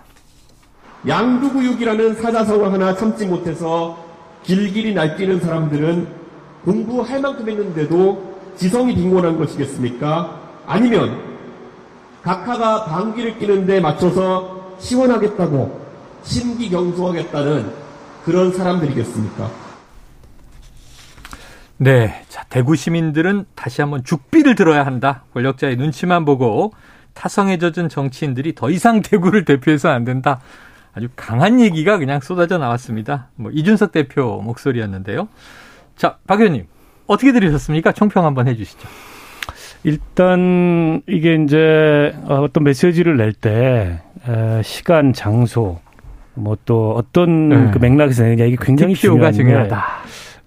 양두구육이라는 1.06 2.16
사자성어 2.16 2.70
하나 2.70 2.94
참지 2.94 3.26
못해서 3.26 4.04
길길이 4.42 4.94
날뛰는 4.94 5.40
사람들은 5.40 6.08
공부할 6.64 7.20
만큼 7.20 7.48
했는데도 7.48 8.38
지성이 8.56 8.94
빈곤한 8.94 9.38
것이겠습니까? 9.38 10.40
아니면 10.66 11.18
각하가 12.22 12.84
방귀를 12.84 13.38
끼는데 13.38 13.80
맞춰서 13.80 14.76
시원하겠다고 14.78 15.80
심기경수하겠다는 16.22 17.72
그런 18.24 18.52
사람들이겠습니까? 18.52 19.50
네. 21.78 22.22
자, 22.28 22.44
대구 22.50 22.76
시민들은 22.76 23.46
다시 23.54 23.80
한번 23.80 24.04
죽비를 24.04 24.54
들어야 24.54 24.84
한다. 24.84 25.24
권력자의 25.32 25.76
눈치만 25.76 26.26
보고 26.26 26.74
타성에 27.14 27.56
젖은 27.56 27.88
정치인들이 27.88 28.54
더 28.54 28.68
이상 28.68 29.00
대구를 29.00 29.46
대표해서 29.46 29.88
안 29.88 30.04
된다. 30.04 30.40
아주 30.92 31.08
강한 31.16 31.60
얘기가 31.60 31.98
그냥 31.98 32.20
쏟아져 32.20 32.58
나왔습니다. 32.58 33.28
뭐 33.36 33.50
이준석 33.52 33.92
대표 33.92 34.40
목소리였는데요. 34.42 35.28
자, 35.96 36.18
박 36.26 36.40
의원님 36.40 36.66
어떻게 37.06 37.32
들으셨습니까? 37.32 37.92
총평 37.92 38.24
한번 38.24 38.48
해주시죠. 38.48 38.88
일단 39.84 41.02
이게 41.06 41.36
이제 41.42 42.14
어떤 42.28 42.64
메시지를 42.64 43.16
낼 43.16 43.32
때 43.32 44.00
시간, 44.62 45.12
장소, 45.12 45.80
뭐 46.34 46.56
또 46.64 46.92
어떤 46.92 47.48
네. 47.48 47.70
그 47.72 47.78
맥락에서 47.78 48.22
내느냐 48.24 48.44
이게 48.44 48.56
굉장히 48.60 48.94
중요하다. 48.94 49.84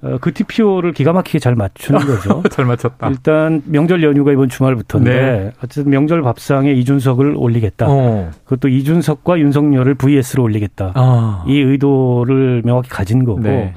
어, 0.03 0.17
그 0.19 0.33
TPO를 0.33 0.91
기가 0.91 1.13
막히게 1.13 1.39
잘 1.39 1.55
맞추는 1.55 2.01
거죠. 2.01 2.43
잘 2.51 2.65
맞췄다. 2.65 3.07
일단 3.07 3.62
명절 3.65 4.03
연휴가 4.03 4.33
이번 4.33 4.50
주말부터인데 4.50 5.12
네. 5.12 5.51
어쨌든 5.63 5.91
명절 5.91 6.22
밥상에 6.22 6.72
이준석을 6.74 7.36
올리겠다. 7.38 7.86
어. 7.89 8.29
그것도 8.43 8.67
이준석과 8.67 9.39
윤석열을 9.39 9.95
VS로 9.95 10.43
올리겠다. 10.43 10.91
아. 10.95 11.45
이 11.48 11.57
의도를 11.57 12.63
명확히 12.65 12.89
가진 12.89 13.24
거고 13.24 13.39
네. 13.39 13.74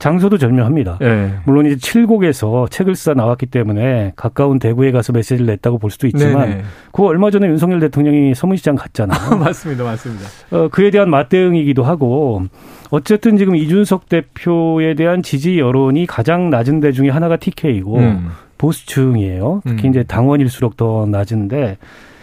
장소도 0.00 0.38
절묘합니다. 0.38 0.98
네. 0.98 1.34
물론 1.44 1.66
이제 1.66 1.76
칠곡에서 1.76 2.66
책을 2.70 2.96
써 2.96 3.14
나왔기 3.14 3.46
때문에 3.46 4.12
가까운 4.16 4.58
대구에 4.58 4.90
가서 4.92 5.12
메시지를 5.12 5.46
냈다고 5.46 5.78
볼 5.78 5.90
수도 5.90 6.06
있지만. 6.08 6.62
그 6.92 7.04
얼마 7.04 7.30
전에 7.30 7.46
윤석열 7.46 7.80
대통령이 7.80 8.34
서문시장 8.34 8.74
갔잖아요. 8.74 9.36
맞습니다, 9.38 9.84
맞습니다. 9.84 10.24
어, 10.50 10.68
그에 10.68 10.90
대한 10.90 11.10
맞대응이기도 11.10 11.84
하고 11.84 12.42
어쨌든 12.90 13.36
지금 13.36 13.56
이준석 13.56 14.08
대표에 14.08 14.94
대한 14.94 15.22
지지 15.22 15.58
여론이 15.58 16.06
가장 16.06 16.50
낮은 16.50 16.80
데 16.80 16.92
중에 16.92 17.08
하나가 17.08 17.36
TK이고 17.36 17.96
음. 17.98 18.28
보수층이에요. 18.58 19.62
특히 19.64 19.88
음. 19.88 19.90
이제 19.90 20.02
당원일수록 20.02 20.76
더 20.76 21.06
낮은데 21.06 21.78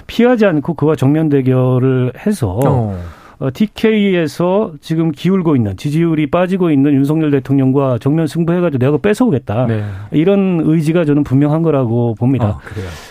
피하지 0.07 0.45
않고 0.45 0.75
그와 0.75 0.95
정면 0.95 1.29
대결을 1.29 2.13
해서 2.25 2.59
어. 2.65 2.97
어, 3.39 3.49
TK에서 3.53 4.73
지금 4.81 5.11
기울고 5.11 5.55
있는 5.55 5.77
지지율이 5.77 6.31
빠지고 6.31 6.71
있는 6.71 6.93
윤석열 6.93 7.29
대통령과 7.29 7.99
정면 7.99 8.25
승부해가지고 8.25 8.83
내가 8.83 8.97
뺏어오겠다. 8.97 9.67
네. 9.67 9.83
이런 10.11 10.61
의지가 10.63 11.05
저는 11.05 11.23
분명한 11.23 11.61
거라고 11.61 12.15
봅니다. 12.15 12.47
아, 12.47 12.59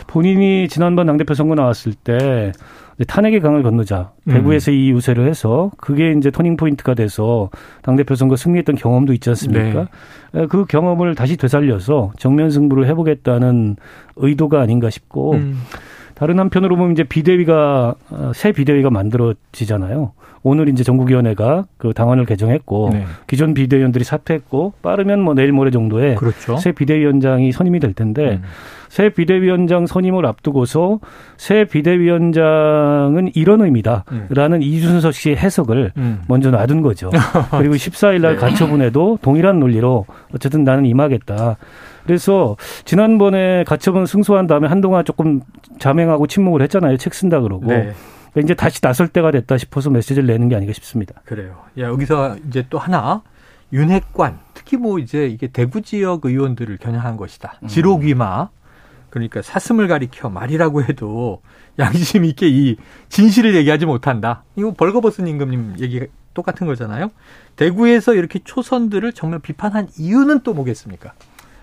본인이 0.09 0.66
지난번 0.68 1.07
당대표 1.07 1.35
선거 1.35 1.54
나왔을 1.54 1.92
때 1.94 2.52
탄핵의 3.04 3.40
강을 3.40 3.62
건너자 3.62 4.12
대구에서 4.26 4.70
음. 4.70 4.76
이 4.76 4.90
유세를 4.90 5.28
해서 5.28 5.70
그게 5.76 6.12
이제 6.12 6.30
터닝 6.30 6.56
포인트가 6.56 6.94
돼서 6.94 7.50
당 7.82 7.96
대표 7.96 8.14
선거 8.14 8.37
승리했던 8.37 8.76
경험도 8.76 9.12
있지 9.12 9.28
않습니까? 9.30 9.88
네. 10.32 10.46
그 10.46 10.64
경험을 10.64 11.14
다시 11.14 11.37
되살려서 11.37 12.12
정면 12.18 12.50
승부를 12.50 12.87
해보겠다는 12.88 13.76
의도가 14.16 14.61
아닌가 14.61 14.88
싶고 14.88 15.35
음. 15.35 15.61
다른 16.16 16.38
한편으로 16.40 16.76
보면 16.76 16.92
이제 16.92 17.05
비대위가 17.05 17.94
어, 18.11 18.33
새 18.35 18.50
비대위가 18.50 18.90
만들어지잖아요. 18.90 20.12
오늘 20.42 20.68
이제 20.68 20.83
전국위원회가 20.83 21.66
그 21.76 21.92
당헌을 21.92 22.24
개정했고 22.24 22.90
네. 22.92 23.05
기존 23.26 23.52
비대위원들이 23.52 24.05
사퇴했고 24.05 24.74
빠르면 24.81 25.20
뭐 25.20 25.35
내일 25.35 25.52
모레 25.52 25.70
정도에 25.70 26.14
그렇죠. 26.14 26.57
새 26.57 26.72
비대위원장이 26.72 27.52
선임이 27.52 27.81
될 27.81 27.92
텐데 27.92 28.40
음. 28.40 28.42
새 28.88 29.11
비대위원장 29.11 29.87
선임을 29.87 30.24
앞두고서 30.24 31.00
새 31.37 31.64
비대위원장은 31.64 33.33
이런 33.35 33.61
의미다라는 33.61 34.59
음. 34.59 34.62
이준석 34.62 35.12
씨의 35.12 35.37
해석을 35.37 35.92
음. 35.96 36.22
먼저 36.29 36.50
놔둔 36.50 36.81
거죠. 36.81 37.11
그리고 37.59 37.74
14일 37.74 38.20
날 38.20 38.35
네. 38.35 38.38
가처분에도 38.38 39.18
동일한 39.20 39.61
논리로 39.61 40.07
어쨌든 40.33 40.64
나는 40.64 40.87
임하겠다. 40.87 41.57
그래서 42.06 42.56
지난번에 42.84 43.64
가처분 43.64 44.06
승소한 44.06 44.46
다음에 44.46 44.68
한동안 44.68 45.04
조금 45.04 45.40
자맹하고 45.78 46.26
침묵을 46.26 46.62
했잖아요. 46.62 46.96
책 46.96 47.14
쓴다 47.14 47.40
그러고. 47.40 47.66
네. 47.66 47.92
그러니까 48.32 48.40
이제 48.40 48.54
다시 48.54 48.80
나설 48.80 49.08
때가 49.08 49.30
됐다 49.30 49.58
싶어서 49.58 49.90
메시지를 49.90 50.26
내는 50.26 50.48
게 50.48 50.56
아닌가 50.56 50.72
싶습니다. 50.72 51.14
그래요. 51.24 51.56
야, 51.78 51.86
여기서 51.86 52.36
이제 52.48 52.64
또 52.70 52.78
하나 52.78 53.22
윤핵관 53.72 54.38
특히 54.54 54.76
뭐 54.76 54.98
이제 54.98 55.26
이게 55.26 55.48
대구 55.48 55.82
지역 55.82 56.24
의원들을 56.24 56.76
겨냥한 56.78 57.16
것이다. 57.16 57.58
음. 57.62 57.68
지로귀마 57.68 58.48
그러니까 59.10 59.42
사슴을 59.42 59.88
가리켜 59.88 60.28
말이라고 60.28 60.84
해도 60.84 61.40
양심 61.78 62.24
있게 62.24 62.48
이 62.48 62.76
진실을 63.08 63.54
얘기하지 63.56 63.86
못한다. 63.86 64.44
이거 64.56 64.72
벌거벗은 64.72 65.26
임금님 65.26 65.76
얘기 65.80 66.06
똑같은 66.34 66.66
거잖아요. 66.66 67.10
대구에서 67.56 68.14
이렇게 68.14 68.40
초선들을 68.44 69.12
정말 69.14 69.38
비판한 69.38 69.88
이유는 69.98 70.40
또 70.40 70.52
뭐겠습니까? 70.52 71.14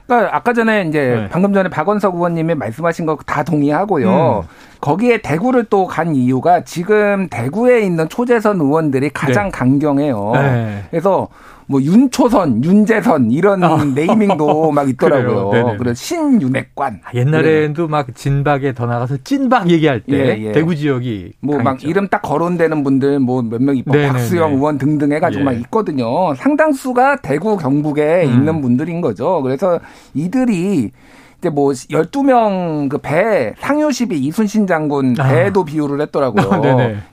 그러니까 0.08 0.36
아까 0.36 0.54
전에 0.54 0.84
이제 0.84 1.16
네. 1.16 1.30
방금 1.30 1.54
전에 1.54 1.70
박원석 1.70 2.16
의원님이 2.16 2.56
말씀하신 2.56 3.06
거 3.06 3.18
다 3.26 3.44
동의하고요. 3.44 4.44
음. 4.44 4.48
거기에 4.82 5.22
대구를 5.22 5.64
또 5.66 5.88
간 5.88 6.14
이유가 6.16 6.62
지금 6.66 7.28
대구에 7.30 7.82
있는 7.82 8.10
초재선 8.10 8.60
의원들이 8.60 9.12
가장 9.12 9.46
네. 9.46 9.52
강경해요. 9.52 10.32
네. 10.34 10.84
그래서 10.92 11.28
뭐 11.68 11.82
윤초선, 11.82 12.64
윤재선 12.64 13.32
이런 13.32 13.64
어. 13.64 13.78
네이밍도 13.84 14.72
막 14.72 14.90
있더라고요. 14.90 15.78
그래서 15.78 15.94
신윤핵관. 15.96 17.02
아, 17.04 17.10
옛날에도 17.14 17.88
막 17.88 18.14
진박에 18.16 18.74
더 18.74 18.86
나가서 18.86 19.18
찐박 19.24 19.70
얘기할 19.70 20.02
때 20.02 20.38
예, 20.40 20.46
예. 20.48 20.52
대구 20.52 20.76
지역이 20.76 21.34
뭐 21.40 21.60
막 21.64 21.84
이름 21.84 22.08
딱 22.08 22.22
거론되는 22.22 22.84
분들 22.84 23.20
뭐 23.20 23.42
몇 23.42 23.62
명 23.62 23.78
있고 23.78 23.92
박수영 23.92 24.54
의원 24.54 24.78
등등 24.78 25.12
해가지고 25.12 25.42
예. 25.42 25.46
막 25.46 25.52
있거든요. 25.62 26.34
상당수가 26.36 27.18
대구 27.18 27.58
경북에 27.58 28.26
음. 28.26 28.32
있는 28.34 28.62
분들인 28.62 29.02
거죠. 29.02 29.42
그래서 29.42 29.80
이들이 30.14 30.92
이제 31.44 31.50
뭐 31.50 31.72
12명 31.74 32.88
그 32.90 32.98
배 33.04 33.54
상유십이 33.60 34.18
이순신 34.18 34.66
장군 34.66 35.16
아. 35.20 35.28
배도 35.28 35.62
아. 35.62 35.66
비유를 35.66 36.00
했더라고요. 36.02 36.50
아, 36.50 36.62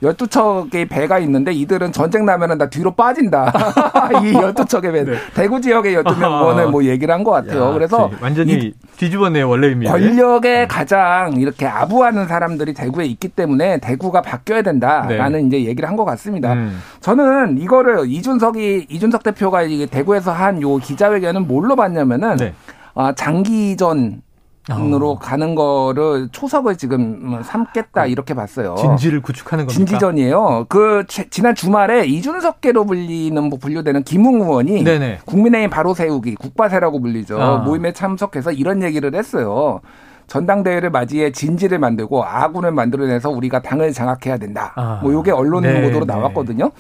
12척의 0.02 0.88
배가 0.88 1.18
있는데 1.18 1.52
이들은 1.52 1.90
전쟁 1.90 2.24
나면은 2.24 2.58
다 2.58 2.68
뒤로 2.70 2.92
빠진다. 2.92 3.52
이 4.22 4.32
12척의 4.32 4.92
배. 4.92 5.04
네. 5.04 5.16
대구 5.34 5.60
지역의 5.60 5.96
12명 5.96 6.22
아. 6.24 6.66
뭐 6.66 6.84
얘기를 6.84 7.12
한 7.12 7.20
것 7.24 7.32
같아요. 7.32 7.68
야, 7.68 7.72
그래서 7.72 8.10
완전히 8.22 8.72
뒤집어내요, 8.96 9.48
원래 9.48 9.66
의미. 9.68 9.86
권력에 9.86 10.62
음. 10.62 10.68
가장 10.68 11.32
이렇게 11.34 11.66
아부하는 11.66 12.28
사람들이 12.28 12.72
대구에 12.72 13.04
있기 13.06 13.28
때문에 13.28 13.78
대구가 13.78 14.22
바뀌어야 14.22 14.62
된다라는 14.62 15.48
네. 15.50 15.58
이제 15.58 15.68
얘기를 15.68 15.88
한 15.88 15.96
것 15.96 16.04
같습니다. 16.04 16.52
음. 16.54 16.78
저는 17.00 17.58
이거를 17.58 18.08
이준석이 18.08 18.86
이준석 18.88 19.22
대표가 19.24 19.62
이게 19.62 19.86
대구에서 19.86 20.30
한 20.32 20.62
요 20.62 20.76
기자회견은 20.76 21.46
뭘로 21.48 21.74
봤냐면은 21.76 22.36
네. 22.36 22.54
아, 23.00 23.12
장기전 23.14 24.22
으로 24.70 25.12
어. 25.12 25.18
가는 25.18 25.54
거를 25.56 26.28
초석을 26.30 26.76
지금 26.76 27.40
삼겠다 27.42 28.04
그 28.04 28.08
이렇게 28.08 28.34
봤어요. 28.34 28.76
진지를 28.76 29.20
구축하는 29.20 29.66
겁니까? 29.66 29.74
진지전이에요. 29.74 30.66
그 30.68 31.04
지난 31.08 31.54
주말에 31.54 32.06
이준석계로 32.06 32.84
불리는 32.84 33.42
뭐 33.42 33.58
분류되는 33.58 34.04
김웅 34.04 34.42
의원이 34.42 34.84
네네. 34.84 35.20
국민의힘 35.24 35.70
바로 35.70 35.92
세우기 35.94 36.36
국바세라고 36.36 37.00
불리죠. 37.00 37.40
아. 37.40 37.56
모임에 37.58 37.92
참석해서 37.92 38.52
이런 38.52 38.82
얘기를 38.82 39.12
했어요. 39.14 39.80
전당대회를 40.28 40.90
맞이해 40.90 41.32
진지를 41.32 41.80
만들고 41.80 42.24
아군을 42.24 42.70
만들어내서 42.70 43.30
우리가 43.30 43.62
당을 43.62 43.92
장악해야 43.92 44.36
된다. 44.36 44.72
아. 44.76 45.00
뭐 45.02 45.12
요게 45.12 45.32
언론 45.32 45.64
네, 45.64 45.82
보도로 45.82 46.04
네. 46.04 46.14
나왔거든요. 46.14 46.70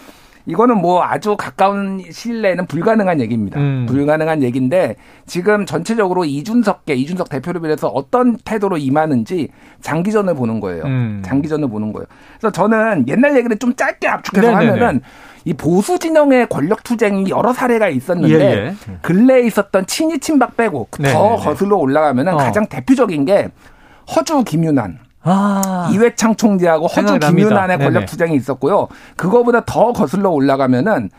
이거는 0.46 0.78
뭐 0.78 1.02
아주 1.02 1.36
가까운 1.36 2.02
시일 2.10 2.42
내에는 2.42 2.66
불가능한 2.66 3.20
얘기입니다. 3.20 3.60
음. 3.60 3.86
불가능한 3.88 4.42
얘기인데 4.42 4.96
지금 5.26 5.66
전체적으로 5.66 6.24
이준석계 6.24 6.94
이준석 6.94 7.28
대표를 7.28 7.60
비해서 7.60 7.88
어떤 7.88 8.36
태도로 8.38 8.78
임하는지 8.78 9.48
장기전을 9.80 10.34
보는 10.34 10.60
거예요. 10.60 10.84
음. 10.84 11.22
장기전을 11.24 11.68
보는 11.68 11.92
거예요. 11.92 12.06
그래서 12.38 12.52
저는 12.52 13.06
옛날 13.08 13.36
얘기를 13.36 13.58
좀 13.58 13.74
짧게 13.74 14.08
압축해서 14.08 14.50
네네네. 14.50 14.70
하면은 14.70 15.00
이 15.44 15.54
보수 15.54 15.98
진영의 15.98 16.48
권력 16.48 16.84
투쟁이 16.84 17.30
여러 17.30 17.52
사례가 17.52 17.88
있었는데 17.88 18.34
예, 18.34 18.66
예. 18.66 18.74
근래에 19.00 19.42
있었던 19.46 19.86
친이 19.86 20.18
친박 20.18 20.56
빼고 20.56 20.88
네네네. 20.98 21.14
더 21.14 21.36
거슬러 21.36 21.76
올라가면은 21.76 22.34
어. 22.34 22.36
가장 22.36 22.66
대표적인 22.66 23.24
게 23.24 23.48
허주 24.14 24.44
김윤환 24.44 24.98
아. 25.22 25.90
이회창 25.92 26.36
총재하고 26.36 26.86
허주 26.86 27.18
김윤환의 27.18 27.78
권력 27.78 28.06
투쟁이 28.06 28.36
있었고요. 28.36 28.88
그거보다 29.16 29.64
더 29.64 29.92
거슬러 29.92 30.30
올라가면은 30.30 31.10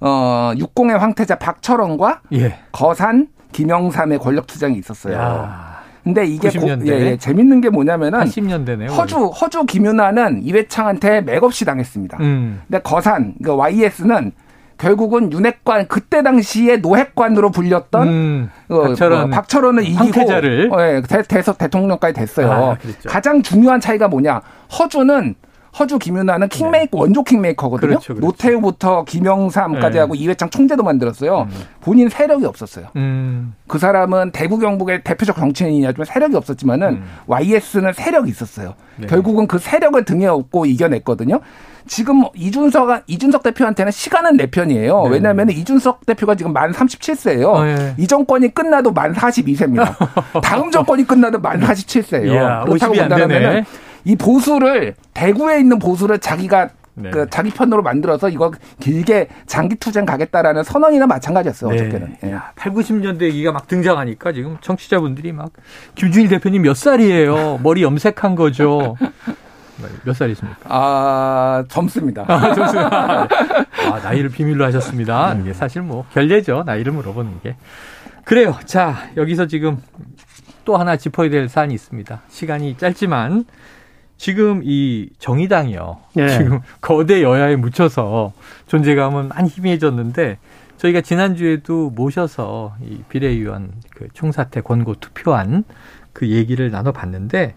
어 0.00 0.52
60의 0.56 0.98
황태자 0.98 1.36
박철원과 1.38 2.20
예. 2.34 2.58
거산 2.72 3.28
김영삼의 3.52 4.18
권력 4.18 4.46
투쟁이 4.46 4.78
있었어요. 4.78 5.14
야. 5.16 5.76
근데 6.04 6.24
이게 6.24 6.48
고, 6.50 6.68
예, 6.68 6.76
예, 6.86 7.16
재밌는 7.16 7.60
게 7.60 7.68
뭐냐면은 7.68 8.20
80년대네요. 8.20 8.90
허주 8.90 9.26
허주 9.26 9.64
김윤환은 9.64 10.42
이회창한테 10.44 11.22
맥없이 11.22 11.64
당했습니다. 11.64 12.18
음. 12.20 12.60
근데 12.68 12.80
거산 12.82 13.34
그 13.42 13.52
YS는 13.56 14.32
결국은 14.78 15.32
윤핵관 15.32 15.88
그때 15.88 16.22
당시에 16.22 16.78
노핵관으로 16.78 17.50
불렸던 17.50 18.08
음, 18.08 18.50
어, 18.68 18.82
박철원, 18.82 19.22
어, 19.24 19.30
박철원을 19.30 19.82
이기고 19.84 19.98
황태자를 19.98 20.70
어, 20.72 20.80
예, 20.82 21.02
대, 21.02 21.22
대석 21.22 21.58
대통령까지 21.58 22.14
됐어요. 22.14 22.52
아, 22.52 22.76
가장 23.06 23.42
중요한 23.42 23.80
차이가 23.80 24.08
뭐냐? 24.08 24.42
허주는 24.78 25.34
허주 25.78 25.98
김윤아는 25.98 26.48
킹메이커 26.48 26.96
네. 26.96 27.00
원조 27.00 27.22
킹메이커거든요. 27.22 27.88
그렇죠, 27.88 28.14
그렇죠. 28.14 28.26
노태우부터 28.26 29.04
김영삼까지 29.04 29.94
네. 29.94 29.98
하고 29.98 30.14
이회창 30.14 30.48
총재도 30.48 30.82
만들었어요. 30.82 31.42
음. 31.42 31.50
본인 31.80 32.08
세력이 32.08 32.46
없었어요. 32.46 32.88
음. 32.96 33.54
그 33.66 33.78
사람은 33.78 34.32
대구 34.32 34.58
경북의 34.58 35.04
대표적 35.04 35.36
정치인이냐지만 35.36 36.06
세력이 36.06 36.36
없었지만은 36.36 36.88
음. 36.88 37.04
YS는 37.26 37.92
세력이 37.92 38.30
있었어요. 38.30 38.74
네. 38.96 39.06
결국은 39.06 39.46
그 39.46 39.58
세력을 39.58 40.02
등에 40.04 40.26
업고 40.26 40.64
이겨냈거든요. 40.64 41.40
지금 41.86 42.24
이준석 42.34 43.04
이준석 43.06 43.42
대표한테는 43.42 43.92
시간은 43.92 44.36
내 44.36 44.46
편이에요. 44.46 45.04
네. 45.04 45.10
왜냐하면 45.10 45.50
이준석 45.50 46.04
대표가 46.06 46.34
지금 46.34 46.52
만 46.52 46.72
37세예요. 46.72 47.46
어, 47.46 47.64
네. 47.64 47.94
이 47.96 48.06
정권이 48.06 48.54
끝나도 48.54 48.92
만 48.92 49.14
42세입니다. 49.14 49.94
다음 50.42 50.70
정권이 50.70 51.06
끝나도 51.06 51.38
만 51.38 51.60
47세예요. 51.60 52.32
이야, 52.32 52.64
그렇다고 52.64 52.94
본다면 52.94 53.64
이 54.06 54.14
보수를 54.14 54.94
대구에 55.14 55.58
있는 55.58 55.80
보수를 55.80 56.20
자기가 56.20 56.70
네. 56.94 57.10
그 57.10 57.26
자기 57.28 57.50
편으로 57.50 57.82
만들어서 57.82 58.28
이거 58.30 58.52
길게 58.80 59.28
장기 59.46 59.74
투쟁 59.74 60.06
가겠다라는 60.06 60.62
선언이나 60.62 61.06
마찬가지였어요. 61.06 61.72
네. 61.72 61.80
어저께는. 61.80 62.16
예. 62.24 62.36
8, 62.54 62.72
90년대 62.72 63.22
얘기가 63.22 63.52
막 63.52 63.66
등장하니까 63.66 64.32
지금 64.32 64.56
청취자분들이 64.62 65.32
막 65.32 65.50
김준일 65.96 66.28
대표님 66.28 66.62
몇 66.62 66.74
살이에요? 66.74 67.58
머리 67.62 67.82
염색한 67.82 68.36
거죠. 68.36 68.96
몇 70.04 70.16
살이십니까? 70.16 70.60
아, 70.64 71.64
젊습니다. 71.68 72.24
아, 72.28 72.54
젊습니다. 72.54 73.28
아, 73.92 74.00
나이를 74.02 74.30
비밀로 74.30 74.64
하셨습니다. 74.66 75.34
이게 75.34 75.52
사실 75.52 75.82
뭐 75.82 76.06
결례죠. 76.14 76.62
나이를 76.64 76.92
물어보는 76.92 77.40
게. 77.42 77.56
그래요. 78.24 78.56
자, 78.64 79.10
여기서 79.18 79.48
지금 79.48 79.82
또 80.64 80.78
하나 80.78 80.96
짚어야 80.96 81.28
될 81.28 81.48
사안이 81.50 81.74
있습니다. 81.74 82.22
시간이 82.28 82.78
짧지만 82.78 83.44
지금 84.16 84.62
이 84.64 85.08
정의당이요. 85.18 85.98
네. 86.14 86.28
지금 86.28 86.60
거대 86.80 87.22
여야에 87.22 87.56
묻혀서 87.56 88.32
존재감은 88.66 89.28
많이 89.28 89.48
희미해졌는데 89.48 90.38
저희가 90.78 91.00
지난주에도 91.00 91.90
모셔서 91.90 92.74
이 92.82 93.02
비례의원 93.08 93.72
그 93.94 94.08
총사퇴 94.12 94.60
권고 94.60 94.94
투표한 94.94 95.64
그 96.12 96.28
얘기를 96.28 96.70
나눠봤는데 96.70 97.54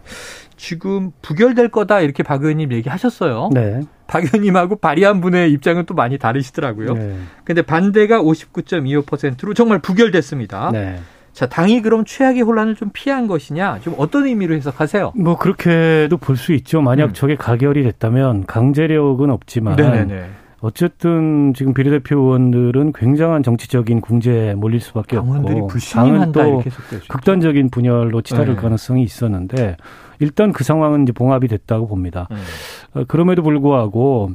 지금 0.58 1.12
부결될 1.22 1.69
거다 1.69 2.02
이렇게 2.02 2.24
박 2.24 2.41
의원님 2.41 2.74
얘기하셨어요. 2.74 3.50
네. 3.54 3.82
박 4.08 4.24
의원님하고 4.24 4.78
발의한 4.78 5.22
분의 5.22 5.52
입장은 5.54 5.86
또 5.86 5.93
많이 5.93 6.17
다르시더라고요. 6.17 6.93
네. 6.93 7.17
근데 7.45 7.62
반대가 7.62 8.22
59.25%로 8.22 9.54
정말 9.54 9.80
부결됐습니다. 9.80 10.72
네. 10.72 11.00
자, 11.39 11.45
당이 11.47 11.82
그럼 11.84 12.04
최악의 12.04 12.41
혼란을 12.41 12.75
좀 12.75 12.89
피한 12.91 13.25
것이냐? 13.25 13.80
좀 13.80 13.95
어떤 13.97 14.25
의미로 14.25 14.56
해석하세요? 14.56 15.13
뭐 15.15 15.38
그렇게도 15.38 16.17
볼 16.17 16.36
수 16.36 16.52
있죠. 16.52 16.82
만약 16.82 17.06
음. 17.06 17.13
저게 17.13 17.38
가결이 17.38 17.82
됐다면 17.84 18.45
강제력은 18.45 19.30
없지만 19.30 19.78
네네네. 19.78 20.25
어쨌든 20.60 21.54
지금 21.54 21.73
비례대표 21.73 22.17
의원들은 22.19 22.91
굉장한 22.91 23.43
정치적인 23.43 24.02
궁지에 24.02 24.54
몰릴 24.56 24.82
수밖에 24.82 25.15
없고 25.15 25.69
당은 25.93 26.34
또 26.34 26.62
극단적인 27.08 27.69
분열로 27.69 28.21
치달을 28.21 28.56
네. 28.56 28.62
가능성이 28.62 29.04
있었는데 29.04 29.78
일단 30.19 30.52
그 30.52 30.65
상황은 30.65 31.04
이제 31.04 31.13
봉합이 31.13 31.47
됐다고 31.47 31.88
봅니다. 31.88 32.28
네. 32.30 32.99
어, 32.99 33.06
그럼에도 33.08 33.43
불구하고 33.43 34.32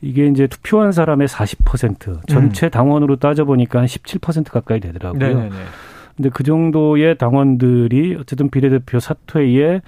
이게 0.00 0.28
이제 0.28 0.46
투표한 0.46 0.92
사람의 0.92 1.26
40% 1.26 2.28
전체 2.28 2.66
음. 2.66 2.70
당원으로 2.70 3.16
따져 3.16 3.44
보니까 3.44 3.80
한 3.80 3.86
17% 3.86 4.52
가까이 4.52 4.78
되더라고요. 4.78 5.18
네네네. 5.18 5.50
근데 6.16 6.30
그 6.30 6.42
정도의 6.42 7.18
당원들이 7.18 8.16
어쨌든 8.20 8.48
비례대표 8.50 9.00
사퇴에 9.00 9.80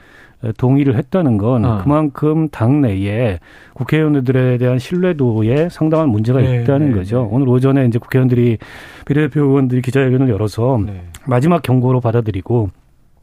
동의를 0.59 0.97
했다는 0.97 1.39
건 1.39 1.65
어. 1.65 1.79
그만큼 1.83 2.49
당내에 2.51 3.39
국회의원들에 3.75 4.59
대한 4.59 4.79
신뢰도에 4.79 5.69
상당한 5.71 6.09
문제가 6.11 6.41
네, 6.41 6.63
있다는 6.63 6.91
네, 6.91 6.99
거죠. 6.99 7.23
네. 7.23 7.29
오늘 7.31 7.49
오전에 7.49 7.87
이제 7.87 7.99
국회의원들이 7.99 8.59
비례대표 9.07 9.43
의원들이 9.43 9.83
기자회견을 9.83 10.29
열어서 10.29 10.81
네. 10.85 11.05
마지막 11.27 11.63
경고로 11.63 12.01
받아들이고 12.01 12.71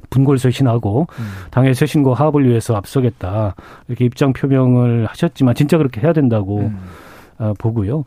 분골쇄신하고 0.10 1.08
음. 1.10 1.24
당의 1.52 1.74
쇄신과 1.76 2.14
화합을 2.14 2.48
위해서 2.48 2.76
앞서겠다 2.76 3.56
이렇게 3.88 4.06
입장 4.06 4.34
표명을 4.34 5.06
하셨지만 5.08 5.56
진짜 5.56 5.78
그렇게 5.78 6.02
해야 6.02 6.14
된다고 6.14 6.60
음. 6.60 6.80
어, 7.40 7.54
보고요. 7.58 8.04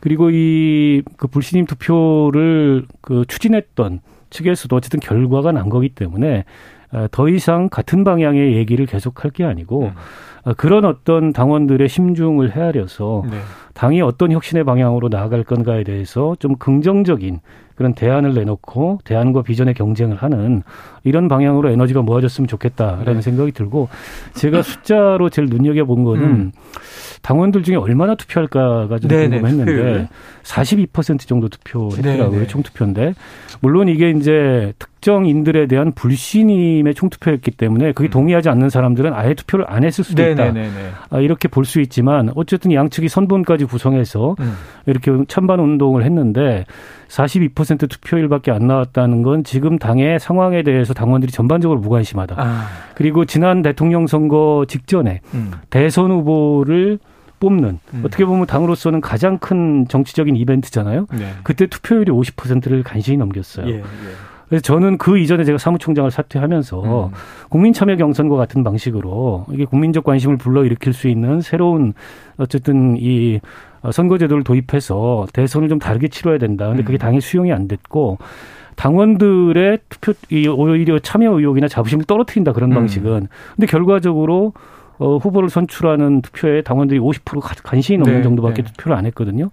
그리고 0.00 0.30
이 0.30 1.02
그 1.16 1.26
불신임 1.28 1.66
투표를 1.66 2.86
그 3.00 3.24
추진했던 3.28 4.00
측에서도 4.30 4.74
어쨌든 4.74 5.00
결과가 5.00 5.52
난 5.52 5.68
거기 5.68 5.88
때문에 5.88 6.44
어, 6.92 7.06
더 7.10 7.28
이상 7.28 7.68
같은 7.68 8.02
방향의 8.02 8.56
얘기를 8.56 8.86
계속할 8.86 9.30
게 9.30 9.44
아니고 9.44 9.84
음. 9.84 9.92
어, 10.44 10.54
그런 10.54 10.84
어떤 10.84 11.32
당원들의 11.32 11.88
심중을 11.88 12.56
헤아려서 12.56 13.24
네. 13.30 13.38
당이 13.74 14.00
어떤 14.00 14.32
혁신의 14.32 14.64
방향으로 14.64 15.08
나아갈 15.08 15.44
건가에 15.44 15.84
대해서 15.84 16.34
좀 16.38 16.56
긍정적인 16.56 17.40
그런 17.80 17.94
대안을 17.94 18.34
내놓고 18.34 18.98
대안과 19.04 19.40
비전의 19.40 19.72
경쟁을 19.72 20.18
하는 20.18 20.62
이런 21.02 21.28
방향으로 21.28 21.70
에너지가 21.70 22.02
모아졌으면 22.02 22.46
좋겠다라는 22.46 23.14
네. 23.14 23.20
생각이 23.22 23.52
들고 23.52 23.88
제가 24.34 24.60
숫자로 24.60 25.30
제일 25.30 25.48
눈여겨 25.48 25.86
본 25.86 26.04
거는 26.04 26.22
음. 26.22 26.52
당원들 27.22 27.62
중에 27.62 27.76
얼마나 27.76 28.16
투표할까가 28.16 28.98
좀 28.98 29.08
네네, 29.08 29.40
궁금했는데 29.40 29.72
투표율. 29.72 30.08
42% 30.42 31.20
정도 31.20 31.48
투표했더라고요. 31.48 32.46
총투표인데 32.48 33.14
물론 33.62 33.88
이게 33.88 34.10
이제 34.10 34.74
특 34.78 34.89
정인들에 35.00 35.66
대한 35.66 35.92
불신임의 35.92 36.94
총투표였기 36.94 37.52
때문에 37.52 37.92
그게 37.92 38.08
음. 38.08 38.10
동의하지 38.10 38.48
않는 38.50 38.68
사람들은 38.70 39.12
아예 39.14 39.34
투표를 39.34 39.64
안 39.68 39.84
했을 39.84 40.04
수도. 40.04 40.22
있다. 40.32 40.44
아, 41.10 41.20
이렇게 41.20 41.48
볼 41.48 41.64
수 41.64 41.80
있지만 41.80 42.30
어쨌든 42.34 42.72
양측이 42.72 43.08
선본까지 43.08 43.64
구성해서 43.66 44.34
음. 44.40 44.54
이렇게 44.86 45.12
찬반 45.28 45.60
운동을 45.60 46.04
했는데 46.04 46.64
42% 47.08 47.88
투표율밖에 47.88 48.50
안 48.50 48.66
나왔다는 48.66 49.22
건 49.22 49.44
지금 49.44 49.78
당의 49.78 50.18
상황에 50.20 50.62
대해서 50.62 50.94
당원들이 50.94 51.30
전반적으로 51.32 51.80
무관심하다. 51.80 52.34
아. 52.38 52.66
그리고 52.94 53.24
지난 53.24 53.62
대통령 53.62 54.06
선거 54.06 54.64
직전에 54.68 55.20
음. 55.34 55.52
대선 55.70 56.10
후보를 56.10 56.98
뽑는 57.40 57.78
음. 57.94 58.02
어떻게 58.04 58.24
보면 58.24 58.46
당으로서는 58.46 59.00
가장 59.00 59.38
큰 59.38 59.86
정치적인 59.88 60.36
이벤트잖아요. 60.36 61.06
네. 61.12 61.32
그때 61.42 61.66
투표율이 61.66 62.12
50%를 62.12 62.82
간신히 62.82 63.16
넘겼어요. 63.16 63.66
예, 63.68 63.76
예. 63.78 63.82
그래서 64.50 64.62
저는 64.62 64.98
그 64.98 65.16
이전에 65.16 65.44
제가 65.44 65.58
사무총장을 65.58 66.10
사퇴하면서 66.10 67.06
음. 67.06 67.12
국민 67.48 67.72
참여 67.72 67.96
경선과 67.96 68.36
같은 68.36 68.64
방식으로 68.64 69.46
이게 69.52 69.64
국민적 69.64 70.02
관심을 70.02 70.36
불러일으킬 70.38 70.92
수 70.92 71.08
있는 71.08 71.40
새로운 71.40 71.94
어쨌든 72.36 72.96
이 72.98 73.40
선거제도를 73.88 74.42
도입해서 74.42 75.28
대선을 75.32 75.68
좀 75.68 75.78
다르게 75.78 76.08
치러야 76.08 76.38
된다. 76.38 76.66
근데 76.66 76.82
그게 76.82 76.96
음. 76.96 76.98
당의 76.98 77.20
수용이 77.20 77.52
안 77.52 77.68
됐고 77.68 78.18
당원들의 78.74 79.78
투표 79.88 80.14
오히려 80.56 80.98
참여 80.98 81.38
의욕이나 81.38 81.68
자부심을 81.68 82.04
떨어뜨린다 82.06 82.52
그런 82.52 82.72
음. 82.72 82.74
방식은. 82.74 83.28
근데 83.54 83.66
결과적으로 83.68 84.52
어, 85.00 85.16
후보를 85.16 85.48
선출하는 85.48 86.20
투표에 86.20 86.60
당원들이 86.60 87.00
50% 87.00 87.62
간신히 87.64 87.98
넘는 87.98 88.18
네, 88.18 88.22
정도밖에 88.22 88.62
네. 88.62 88.70
투표를 88.70 88.96
안 88.96 89.06
했거든요. 89.06 89.48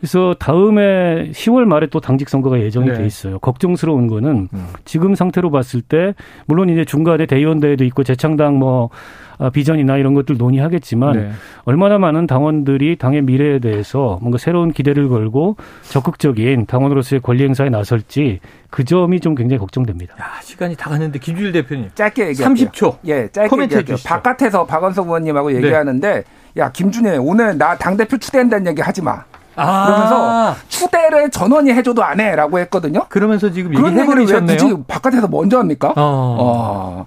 그래서 0.00 0.34
다음에 0.40 1.30
10월 1.30 1.64
말에 1.64 1.86
또 1.86 2.00
당직 2.00 2.28
선거가 2.28 2.60
예정이 2.60 2.88
네. 2.88 2.94
돼 2.94 3.06
있어요. 3.06 3.38
걱정스러운 3.38 4.08
거는 4.08 4.48
음. 4.52 4.66
지금 4.84 5.14
상태로 5.14 5.52
봤을 5.52 5.80
때 5.80 6.14
물론 6.46 6.68
이제 6.68 6.84
중간에 6.84 7.24
대의원 7.26 7.60
대회도 7.60 7.84
있고 7.84 8.02
재창당 8.02 8.58
뭐 8.58 8.90
아, 9.38 9.50
비전이나 9.50 9.96
이런 9.96 10.14
것들 10.14 10.36
논의하겠지만 10.36 11.12
네. 11.12 11.30
얼마나 11.64 11.98
많은 11.98 12.26
당원들이 12.26 12.96
당의 12.96 13.22
미래에 13.22 13.58
대해서 13.60 14.18
뭔가 14.20 14.38
새로운 14.38 14.72
기대를 14.72 15.08
걸고 15.08 15.56
적극적인 15.82 16.66
당원으로서의 16.66 17.20
권리 17.20 17.44
행사에 17.44 17.68
나설지 17.68 18.40
그 18.74 18.84
점이 18.84 19.20
좀 19.20 19.36
굉장히 19.36 19.60
걱정됩니다. 19.60 20.16
야, 20.20 20.32
시간이 20.42 20.74
다 20.74 20.90
갔는데 20.90 21.20
김준일 21.20 21.52
대표님 21.52 21.90
짧게 21.94 22.26
얘기할게요. 22.30 22.70
30초. 22.72 22.96
예, 23.06 23.28
짧게 23.30 23.48
코멘트 23.48 23.76
얘기할게요. 23.76 24.04
바깥에서 24.04 24.66
박원석 24.66 25.06
의원님하고 25.06 25.50
네. 25.50 25.56
얘기하는데 25.58 26.24
야, 26.56 26.72
김준일 26.72 27.20
오늘 27.22 27.56
나 27.56 27.76
당 27.78 27.96
대표 27.96 28.18
추대한다는 28.18 28.66
얘기 28.66 28.82
하지 28.82 29.00
마. 29.00 29.22
아. 29.54 29.86
그러면서 29.86 30.56
추대를 30.66 31.30
전원이 31.30 31.70
해줘도 31.72 32.02
안 32.02 32.18
해라고 32.18 32.58
했거든요. 32.58 33.06
그러면서 33.08 33.48
지금 33.52 33.72
얘기해버리셨네요. 33.76 34.58
굳이 34.58 34.82
바깥에서 34.88 35.28
먼저 35.28 35.58
합니까? 35.60 35.90
어. 35.90 35.94
어. 35.96 37.06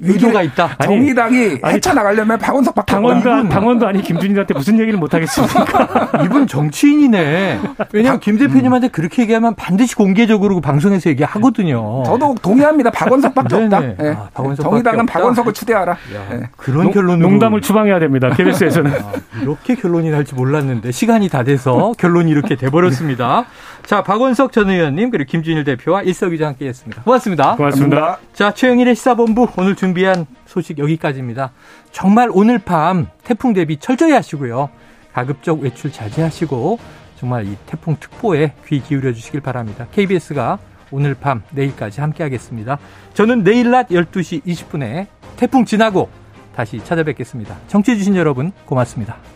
의도가 0.00 0.42
있다. 0.42 0.76
정의당이 0.82 1.60
헤쳐나가려면 1.64 2.38
박원석 2.38 2.74
밖에 2.74 2.94
당원도, 2.94 3.48
당원도 3.48 3.86
아니 3.86 4.02
김준일한테 4.02 4.52
무슨 4.54 4.78
얘기를 4.80 4.98
못 4.98 5.14
하겠습니까? 5.14 6.10
이분 6.24 6.46
정치인이네. 6.46 7.60
왜냐하면 7.92 8.20
김 8.20 8.36
대표님한테 8.36 8.88
그렇게 8.88 9.22
얘기하면 9.22 9.54
반드시 9.54 9.94
공개적으로 9.94 10.60
방송에서 10.60 11.10
얘기하거든요. 11.10 12.02
저도 12.04 12.34
동의합니다. 12.42 12.90
박원석밖에 12.90 13.54
없다. 13.54 13.80
네. 13.80 13.96
아, 14.16 14.28
박원석 14.34 14.64
정의당은 14.64 15.06
박원석을 15.06 15.52
추대하라. 15.52 15.96
네. 16.30 16.48
그런 16.56 16.90
결론으로 16.90 17.28
농담을 17.28 17.60
추방해야 17.60 18.00
됩니다. 18.00 18.30
KBS에서는. 18.30 18.90
아, 18.90 19.12
이렇게 19.42 19.76
결론이 19.76 20.10
날지 20.10 20.34
몰랐는데 20.34 20.90
시간이 20.90 21.28
다 21.28 21.44
돼서 21.44 21.92
결론이 21.98 22.30
이렇게 22.30 22.56
돼버렸습니다. 22.56 23.44
자, 23.86 24.02
박원석 24.02 24.52
전 24.52 24.70
의원님 24.70 25.10
그리고 25.10 25.30
김준일 25.30 25.64
대표와 25.64 26.02
일석이조 26.02 26.44
함께했습니다. 26.46 27.02
고맙습니다. 27.02 27.56
고맙습니다. 27.56 28.18
자, 28.32 28.52
최영일의 28.52 28.94
시사본부 28.94 29.48
오늘 29.56 29.76
준비한 29.84 30.26
소식 30.46 30.78
여기까지입니다. 30.78 31.52
정말 31.92 32.30
오늘 32.32 32.58
밤 32.58 33.08
태풍 33.22 33.52
대비 33.52 33.76
철저히 33.76 34.12
하시고요. 34.12 34.70
가급적 35.12 35.60
외출 35.60 35.92
자제하시고 35.92 36.78
정말 37.16 37.46
이 37.46 37.54
태풍 37.66 37.96
특보에 38.00 38.54
귀 38.66 38.80
기울여 38.80 39.12
주시길 39.12 39.42
바랍니다. 39.42 39.86
KBS가 39.92 40.58
오늘 40.90 41.14
밤 41.14 41.42
내일까지 41.50 42.00
함께하겠습니다. 42.00 42.78
저는 43.12 43.44
내일 43.44 43.70
낮 43.70 43.88
12시 43.88 44.42
20분에 44.44 45.06
태풍 45.36 45.66
지나고 45.66 46.08
다시 46.56 46.82
찾아뵙겠습니다. 46.82 47.58
정치해 47.68 47.98
주신 47.98 48.16
여러분 48.16 48.52
고맙습니다. 48.64 49.33